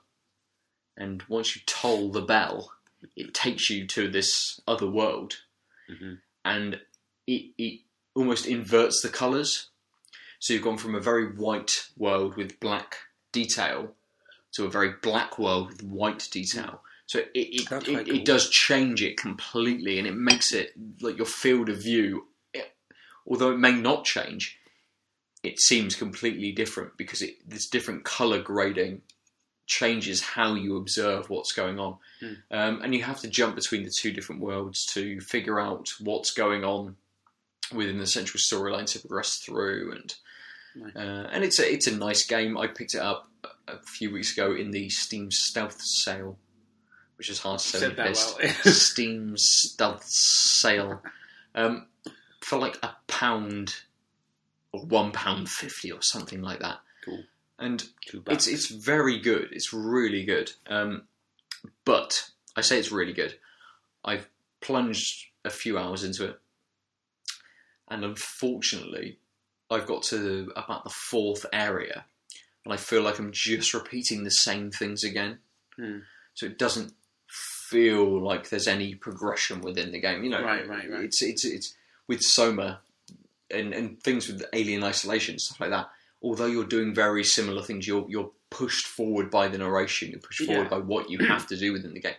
[0.97, 2.71] and once you toll the bell,
[3.15, 5.37] it takes you to this other world,
[5.89, 6.19] Mhm.
[6.43, 6.81] and
[7.27, 7.81] it it
[8.15, 9.69] almost inverts the colours.
[10.39, 12.97] So you've gone from a very white world with black
[13.31, 13.95] detail
[14.53, 16.83] to a very black world with white detail.
[17.07, 21.27] So it it, it, it does change it completely, and it makes it like your
[21.27, 22.27] field of view.
[22.53, 22.73] It,
[23.27, 24.57] although it may not change,
[25.43, 29.01] it seems completely different because it, this different color grading
[29.67, 32.33] changes how you observe what's going on, Hmm.
[32.51, 36.31] um, and you have to jump between the two different worlds to figure out what's
[36.31, 36.95] going on
[37.73, 39.91] within the central storyline to progress through.
[39.91, 40.15] And
[40.75, 40.95] Nice.
[40.95, 42.57] uh, and it's a it's a nice game.
[42.57, 43.29] I picked it up
[43.67, 46.37] a few weeks ago in the Steam Stealth sale,
[47.17, 47.79] which is hard to say.
[47.79, 48.65] Said when you're that pissed.
[48.65, 48.73] well.
[48.73, 51.01] Steam Stealth sale
[51.53, 51.87] um,
[52.41, 53.75] for like a pound
[54.71, 56.79] or one pound fifty or something like that.
[57.03, 57.23] Cool.
[57.57, 57.83] And
[58.27, 59.49] it's it's very good.
[59.51, 60.51] It's really good.
[60.67, 61.03] Um,
[61.85, 63.35] but I say it's really good.
[64.03, 64.27] I've
[64.61, 66.39] plunged a few hours into it,
[67.87, 69.19] and unfortunately,
[69.71, 72.05] I've got to about the fourth area,
[72.65, 75.39] and I feel like I'm just repeating the same things again.
[75.77, 75.99] Hmm.
[76.33, 76.93] So it doesn't
[77.69, 80.23] feel like there's any progression within the game.
[80.23, 81.03] You know, Right, right, right.
[81.05, 81.73] It's it's it's
[82.07, 82.79] with Soma
[83.51, 85.89] and and things with Alien Isolation stuff like that.
[86.21, 90.11] Although you're doing very similar things, you're you're pushed forward by the narration.
[90.11, 90.69] You're pushed forward Yeah.
[90.69, 92.15] by what you have to do within the game.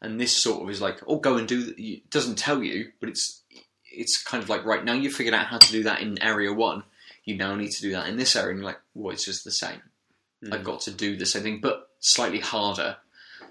[0.00, 1.74] And this sort of is like, oh, go and do.
[1.76, 3.42] It doesn't tell you, but it's
[3.90, 6.52] it's kind of like right now you've figured out how to do that in area
[6.52, 6.84] one.
[7.24, 9.44] You now need to do that in this area, and you're like, well, it's just
[9.44, 9.82] the same.
[10.44, 10.54] Mm.
[10.54, 12.96] I've got to do the same thing, but slightly harder.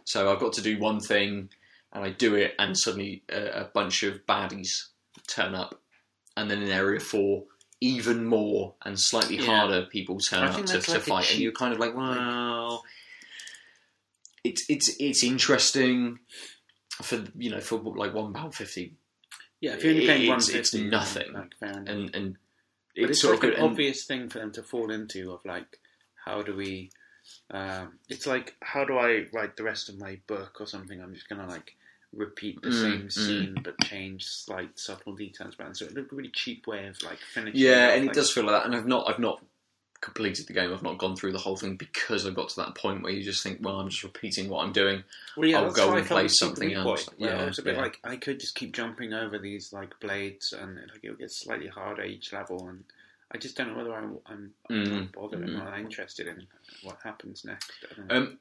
[0.08, 1.50] So I've got to do one thing,
[1.92, 4.86] and I do it, and suddenly a, a bunch of baddies
[5.28, 5.82] turn up,
[6.38, 7.44] and then in area four,
[7.82, 9.46] even more and slightly Yeah.
[9.48, 12.84] harder people turn up to, to like fight, and you're kind of like, well,
[14.46, 16.20] it's it's it's interesting
[17.02, 18.94] for you know for like one pound fifty,
[19.60, 21.34] yeah, if you're only paying it's- one it's nothing.
[21.34, 22.38] Like, and and
[22.96, 25.80] it's, sort like of an and- obvious thing for them to fall into of like,
[26.26, 26.92] how do we?
[27.52, 31.02] Um, it's like, how do I write the rest of my book or something?
[31.02, 31.76] I'm just gonna like
[32.14, 33.12] repeat the Mm, same mm.
[33.12, 35.76] scene but change slight subtle details around.
[35.76, 37.60] So it looked a really cheap way of like finishing.
[37.60, 38.66] Yeah, off, and it does feel like that.
[38.66, 39.42] And I've not, I've not
[40.02, 40.74] completed the game.
[40.74, 43.24] I've not gone through the whole thing because I got to that point where you
[43.24, 45.04] just think, well, I'm just repeating what I'm doing.
[45.36, 47.10] Well, yeah, I'll go and play something else.
[47.18, 47.82] Yeah, I a bit yeah.
[47.82, 51.32] like I could just keep jumping over these like blades, and like it would get
[51.32, 52.84] slightly harder each level, and
[53.34, 55.44] I just don't know whether I'm I'm, I'm Mm, not bothered.
[55.44, 55.64] I'm mm.
[55.66, 56.48] not interested in
[56.84, 57.72] what happens next.
[57.92, 58.16] I don't know.
[58.16, 58.40] Um,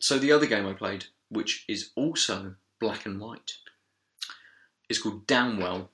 [0.00, 3.54] so the other game I played, which is also black and white,
[4.88, 5.88] is called Downwell.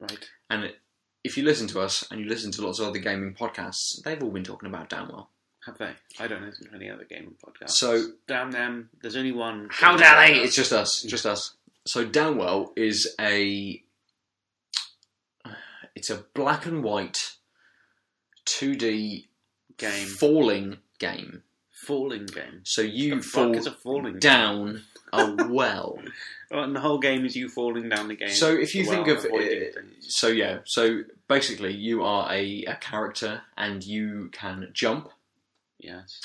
[0.00, 0.30] right?
[0.50, 0.78] And it,
[1.24, 4.22] if you listen to us and you listen to lots of other gaming podcasts, they've
[4.22, 5.26] all been talking about Downwell.
[5.66, 5.92] Have they?
[6.20, 7.70] I don't listen to any other gaming podcasts.
[7.70, 8.90] So- damn them.
[9.02, 9.68] There's only one.
[9.72, 10.34] How dare they?
[10.40, 11.02] It's just us.
[11.02, 11.54] Just us.
[11.86, 13.82] So Downwell is a
[15.94, 17.32] it's a black and white
[18.46, 19.26] 2D
[19.76, 21.42] game falling game.
[21.70, 22.60] falling game.
[22.64, 24.82] So you fall is a falling down
[25.12, 25.98] a well.
[26.50, 28.30] And the whole game is you falling down the game.
[28.30, 29.74] So if you think well, of things.
[30.00, 35.10] so yeah, so basically you are a, a character and you can jump
[35.78, 36.20] yes,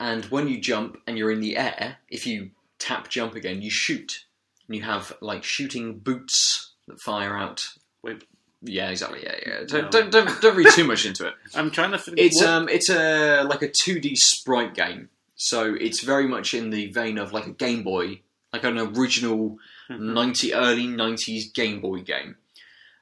[0.00, 3.70] and when you jump and you're in the air, if you tap jump again, you
[3.70, 4.24] shoot.
[4.66, 7.68] And you have like shooting boots that fire out.
[8.02, 8.24] Wait.
[8.62, 9.20] Yeah, exactly.
[9.22, 9.58] Yeah, yeah.
[9.66, 11.34] Don't, don't, don't, don't read too much into it.
[11.54, 11.98] I'm trying to.
[11.98, 15.08] Think It's what- um, it's a like a 2D sprite game.
[15.36, 18.20] So it's very much in the vein of like a Game Boy,
[18.52, 19.56] like an original
[19.90, 20.12] Mhm.
[20.12, 22.36] 90 early 90s Game Boy game.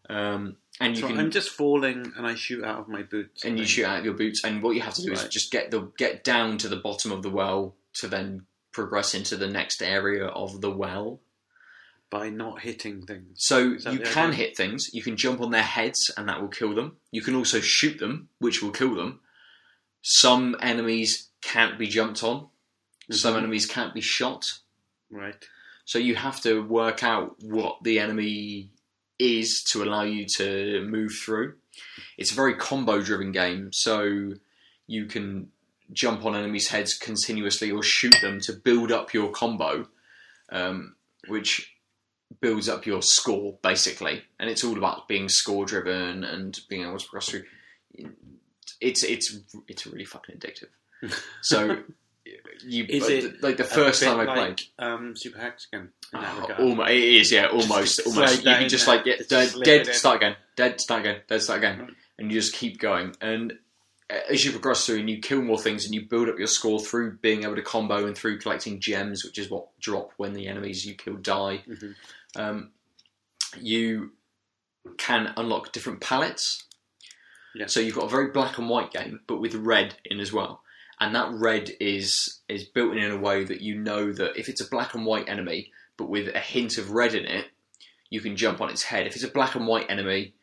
[0.08, 3.44] Um, and you So can I'm just falling and I shoot out of my boots.
[3.44, 4.42] and you shoot out of your boots.
[4.44, 5.30] And what you have to do is Right.
[5.30, 9.36] just get the get down to the bottom of the well to then progress into
[9.36, 11.20] the next area of the well.
[12.10, 13.36] By not hitting things.
[13.36, 14.32] So you can idea?
[14.32, 14.86] hit things.
[14.92, 16.96] You can jump on their heads, and that will kill them.
[17.10, 19.20] You can also shoot them, which will kill them.
[20.02, 22.48] Some enemies can't be jumped on.
[23.10, 23.38] Some Mhm.
[23.38, 24.44] enemies can't be shot.
[25.10, 25.46] Right.
[25.84, 28.70] So you have to work out what the enemy
[29.18, 31.56] is to allow you to move through.
[32.16, 34.32] It's a very combo driven game, so
[34.86, 35.50] you can
[35.92, 39.88] jump on enemies' heads continuously or shoot them to build up your combo,
[40.50, 40.94] um,
[41.26, 41.74] which
[42.40, 44.22] builds up your score basically.
[44.38, 47.44] And it's all about being score driven and being able to progress through.
[48.80, 50.68] It's it's it's really fucking addictive.
[51.42, 51.82] So
[52.64, 54.60] you Is it like the A first bit time I like, played.
[54.78, 56.18] um, Super Hexagon in.
[56.58, 58.38] Almost, it is, yeah, almost, Just almost.
[58.44, 61.78] You can just like get dead, dead start again, dead, start again, dead, start again,
[61.80, 61.90] Right.
[62.18, 63.14] and you just keep going.
[63.22, 63.54] And
[64.10, 66.80] as you progress through, and you kill more things, and you build up your score
[66.80, 70.48] through being able to combo and through collecting gems, which is what drop when the
[70.48, 71.62] enemies you kill die.
[71.68, 71.94] Mhm.
[72.36, 72.70] Um,
[73.60, 74.12] you
[74.96, 76.64] can unlock different palettes.
[77.54, 77.66] Yeah.
[77.66, 80.62] So you've got a very black and white game, but with red in as well.
[81.00, 84.48] And that red is is built in in a way that you know that if
[84.48, 87.46] it's a black and white enemy, but with a hint of red in it,
[88.10, 89.06] you can jump on its head.
[89.06, 90.34] If it's a black and white enemy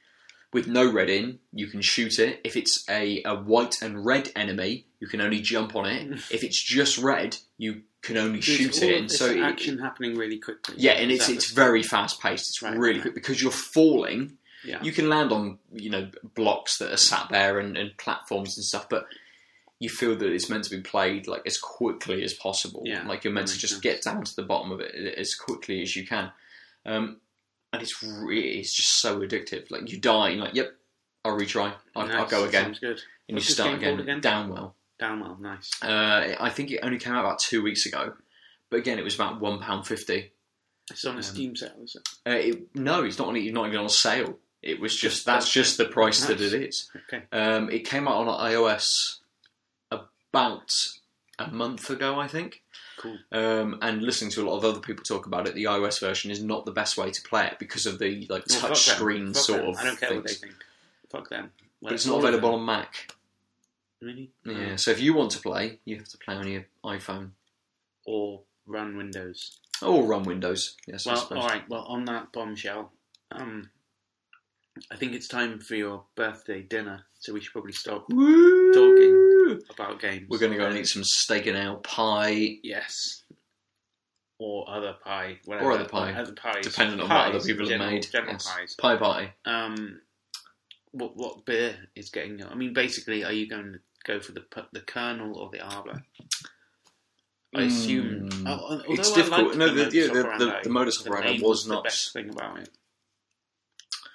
[0.55, 2.39] with no red in, you can shoot it.
[2.43, 6.11] If it's a, a white and red enemy, you can only jump on it.
[6.31, 8.97] if it's just red, you can only There's shoot it.
[8.97, 10.75] And so it- action happening really quickly.
[10.77, 12.47] yeah, and it's it's very fast paced.
[12.49, 13.01] It's Right, really right.
[13.03, 14.37] quick because you're falling.
[14.63, 14.81] yeah.
[14.81, 18.63] You can land on you know blocks that are sat there and, and platforms and
[18.63, 19.05] stuff, but
[19.79, 22.81] you feel that it's meant to be played like as quickly as possible.
[22.85, 23.81] Yeah, like you're meant to just sense.
[23.83, 26.31] get down to the bottom of it as quickly as you can.
[26.85, 27.19] Um,
[27.75, 29.69] and it's really it's just so addictive.
[29.71, 30.75] Like you die, and you're like, yep,
[31.23, 31.73] I'll retry.
[31.95, 32.89] I'll, I'll go again, Sounds good.
[32.89, 32.99] and
[33.29, 33.99] you What's this start again.
[33.99, 34.21] again?
[34.21, 34.73] Downwell.
[35.01, 35.69] Downwell, nice.
[35.81, 38.13] Uh, I think it only came out about two weeks ago,
[38.69, 40.31] but again, it was about one pound fifty.
[40.91, 42.07] It's on a Um, Steam sale, is it?
[42.29, 43.27] Uh, it, no, it's not.
[43.27, 44.37] Only, not even on sale.
[44.61, 46.89] It was just Just- that's that's just the price that it is.
[47.11, 47.23] Okay.
[47.31, 49.17] Um, it came out on iOS
[49.91, 50.71] about
[51.39, 52.61] a month ago, I think.
[53.05, 53.17] Cool.
[53.31, 56.31] Um, and listening to a lot of other people talk about it, the iOS version
[56.31, 59.33] is not the best way to play it because of the like Well, touch screen
[59.33, 59.69] sort them.
[59.69, 60.39] of I don't care what they things.
[60.41, 60.53] think.
[61.09, 61.51] Fuck them.
[61.81, 63.11] But it's not available on Mac.
[64.01, 64.31] Really?
[64.45, 67.29] Yeah, so if you want to play, you have to play on your iPhone
[68.05, 69.57] Or run Windows.
[69.81, 70.75] or run Windows.
[70.87, 71.67] Yes, Well, all right.
[71.69, 72.91] Well, on that bombshell,
[73.31, 73.69] um,
[74.91, 77.05] I think it's time for your birthday dinner.
[77.19, 78.73] So we should probably stop Woo!
[78.73, 79.04] Talking.
[79.69, 80.27] About games.
[80.29, 82.57] We're going to go and eat some steak and ale pie.
[82.63, 83.23] Yes.
[84.37, 85.69] Or other pie, whatever.
[85.69, 86.63] Or other pie, Other pies.
[86.65, 88.05] depending on what other people have made.
[88.11, 88.53] General Yes.
[88.53, 88.75] pies.
[88.77, 89.29] Pie party.
[89.45, 90.01] Um,
[90.91, 92.45] what what beer is getting you?
[92.49, 94.43] I mean, basically, are you going to go for the
[94.73, 96.03] the Kernel or the Arbour?
[97.55, 98.29] I assume.
[98.29, 98.47] Mm.
[98.47, 99.55] although It's I difficult.
[99.55, 102.59] No, the the- the- operandi, the- the modus operandi was the not- best thing about
[102.59, 102.69] it.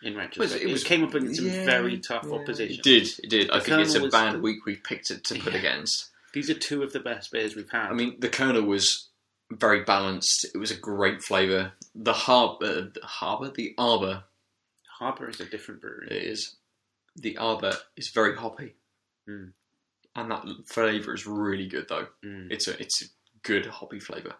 [0.02, 2.34] In Was retrospect, it- it, it came up against some very tough yeah.
[2.34, 2.76] opposition.
[2.76, 3.08] It did.
[3.22, 3.50] It did.
[3.50, 5.58] I think it's a Kernel bad the- week we picked it to put Yeah.
[5.58, 6.10] against.
[6.32, 7.90] These are two of the best beers we've had.
[7.90, 9.08] I mean, the Kernel was
[9.50, 10.46] very balanced.
[10.54, 11.72] It was a great flavour.
[11.94, 14.24] The Harbour, the Harbour, the Arbour
[14.98, 16.08] Harbour is a different brewery.
[16.10, 16.56] it is.
[17.16, 18.76] The Arbour is very hoppy,
[19.28, 19.52] Mm.
[20.14, 22.06] and that flavour is really good though.
[22.24, 22.50] Mm.
[22.52, 23.06] It's a it's a
[23.42, 24.36] good hoppy flavour.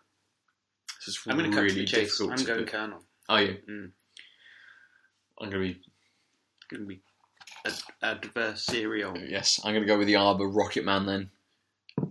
[0.99, 2.11] This is I'm going to cut really to the chase.
[2.19, 3.05] difficult I'm to going put- Kernel.
[3.29, 3.59] Are you?
[3.69, 3.93] Mm.
[5.41, 5.81] I'm going to be
[6.71, 7.01] Going to be
[8.03, 9.29] ad- adversarial.
[9.29, 9.61] yes.
[9.65, 11.31] I'm going to go with the Arbour Rocketman then.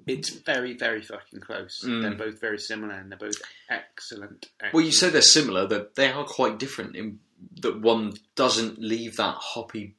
[0.06, 1.82] It's very, very fucking close.
[1.86, 2.02] Mm.
[2.02, 3.36] They're both very similar and they're both
[3.70, 4.48] excellent.
[4.74, 5.66] Well, you say they're similar.
[5.68, 7.20] That they are quite different in
[7.62, 9.96] that one doesn't leave that hoppy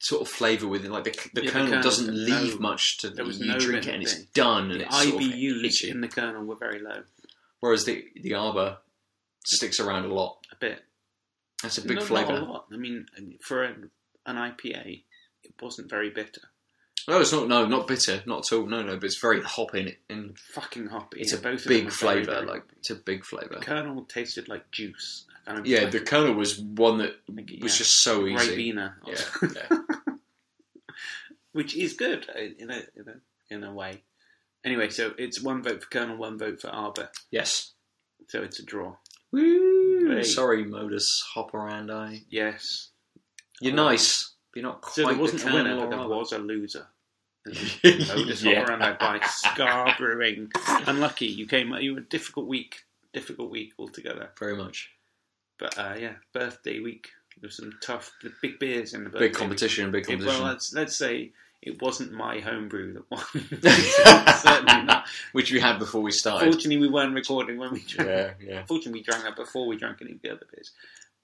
[0.00, 0.90] sort of flavour with it.
[0.90, 3.86] Like the, the Yeah, the kernel kernel doesn't leave no- much to you no drink
[3.86, 5.90] it and it's done and the it's sort of IBUs you.
[5.90, 7.02] in the kernel were very low.
[7.60, 8.78] Whereas the the Arbour
[9.44, 10.38] sticks around a lot.
[10.52, 10.82] A bit.
[11.62, 12.32] That's a big No, flavour.
[12.34, 12.66] Not a lot.
[12.72, 13.06] I mean,
[13.42, 13.90] for an,
[14.26, 15.02] an IPA,
[15.42, 16.42] it wasn't very bitter.
[17.08, 17.48] No, it's not.
[17.48, 18.22] No, not bitter.
[18.26, 18.66] Not at all.
[18.66, 18.94] No, no.
[18.96, 21.20] But it's very hoppy and Fucking hoppy.
[21.20, 22.42] it's Yeah, a both big flavour.
[22.42, 23.54] Like it's a big flavour.
[23.58, 25.24] The kernel tasted like juice.
[25.46, 28.72] Kind of Yeah, like the kernel was one that Like, was just so easy.
[28.72, 29.16] Ribena, Yeah,
[29.54, 29.78] yeah.
[31.52, 34.02] which is good uh, in a, in a in a way.
[34.64, 37.08] Anyway, so it's one vote for Kernel, one vote for Arbour.
[37.30, 37.72] Yes.
[38.28, 38.96] So it's a draw.
[39.32, 39.67] Woo!
[40.24, 42.24] Sorry, modus operandi.
[42.30, 42.90] Yes.
[43.60, 44.32] You're nice.
[44.52, 46.86] But you're not quite So there wasn't the a winner, but there was a loser.
[47.46, 48.62] Modus Yeah.
[48.62, 50.50] operandi by Ska Brewing.
[50.86, 51.72] Unlucky, you came.
[51.74, 52.84] You were a difficult week.
[53.12, 54.30] Difficult week altogether.
[54.38, 54.90] Very much.
[55.58, 57.08] But uh, yeah, birthday week.
[57.40, 60.18] There was some tough, the big beers in the birthday Big competition, big week.
[60.18, 60.42] It- competition.
[60.42, 61.32] well, let's let's say
[61.62, 63.24] it wasn't my homebrew that won.
[64.36, 65.06] Certainly not.
[65.32, 66.52] Which we had before we started.
[66.52, 68.08] Fortunately, we weren't recording when we drank.
[68.08, 68.64] Yeah, yeah.
[68.66, 70.72] Fortunately, we drank that before we drank any of the other beers.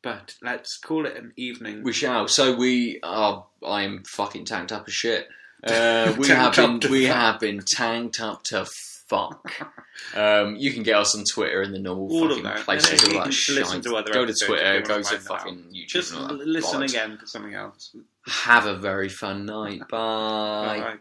[0.02, 1.82] But let's call it an evening.
[1.82, 2.28] We shall.
[2.28, 3.46] So we are.
[3.66, 5.28] I am fucking tanked up as shit.
[5.64, 6.78] Uh, we have been.
[6.90, 7.16] We fuck.
[7.16, 8.66] have been tanked up to
[9.08, 9.50] fuck.
[10.14, 12.58] Um, you can get us on Twitter and the normal All fucking that.
[12.58, 13.66] places, all that can shit.
[13.66, 13.80] to
[14.12, 15.20] Go to Twitter, go to out.
[15.22, 15.86] fucking YouTube.
[15.86, 17.96] Just and all that listen again for something else.
[18.26, 19.80] Have a very fun night.
[19.88, 20.78] Bye.
[20.80, 20.96] Bye.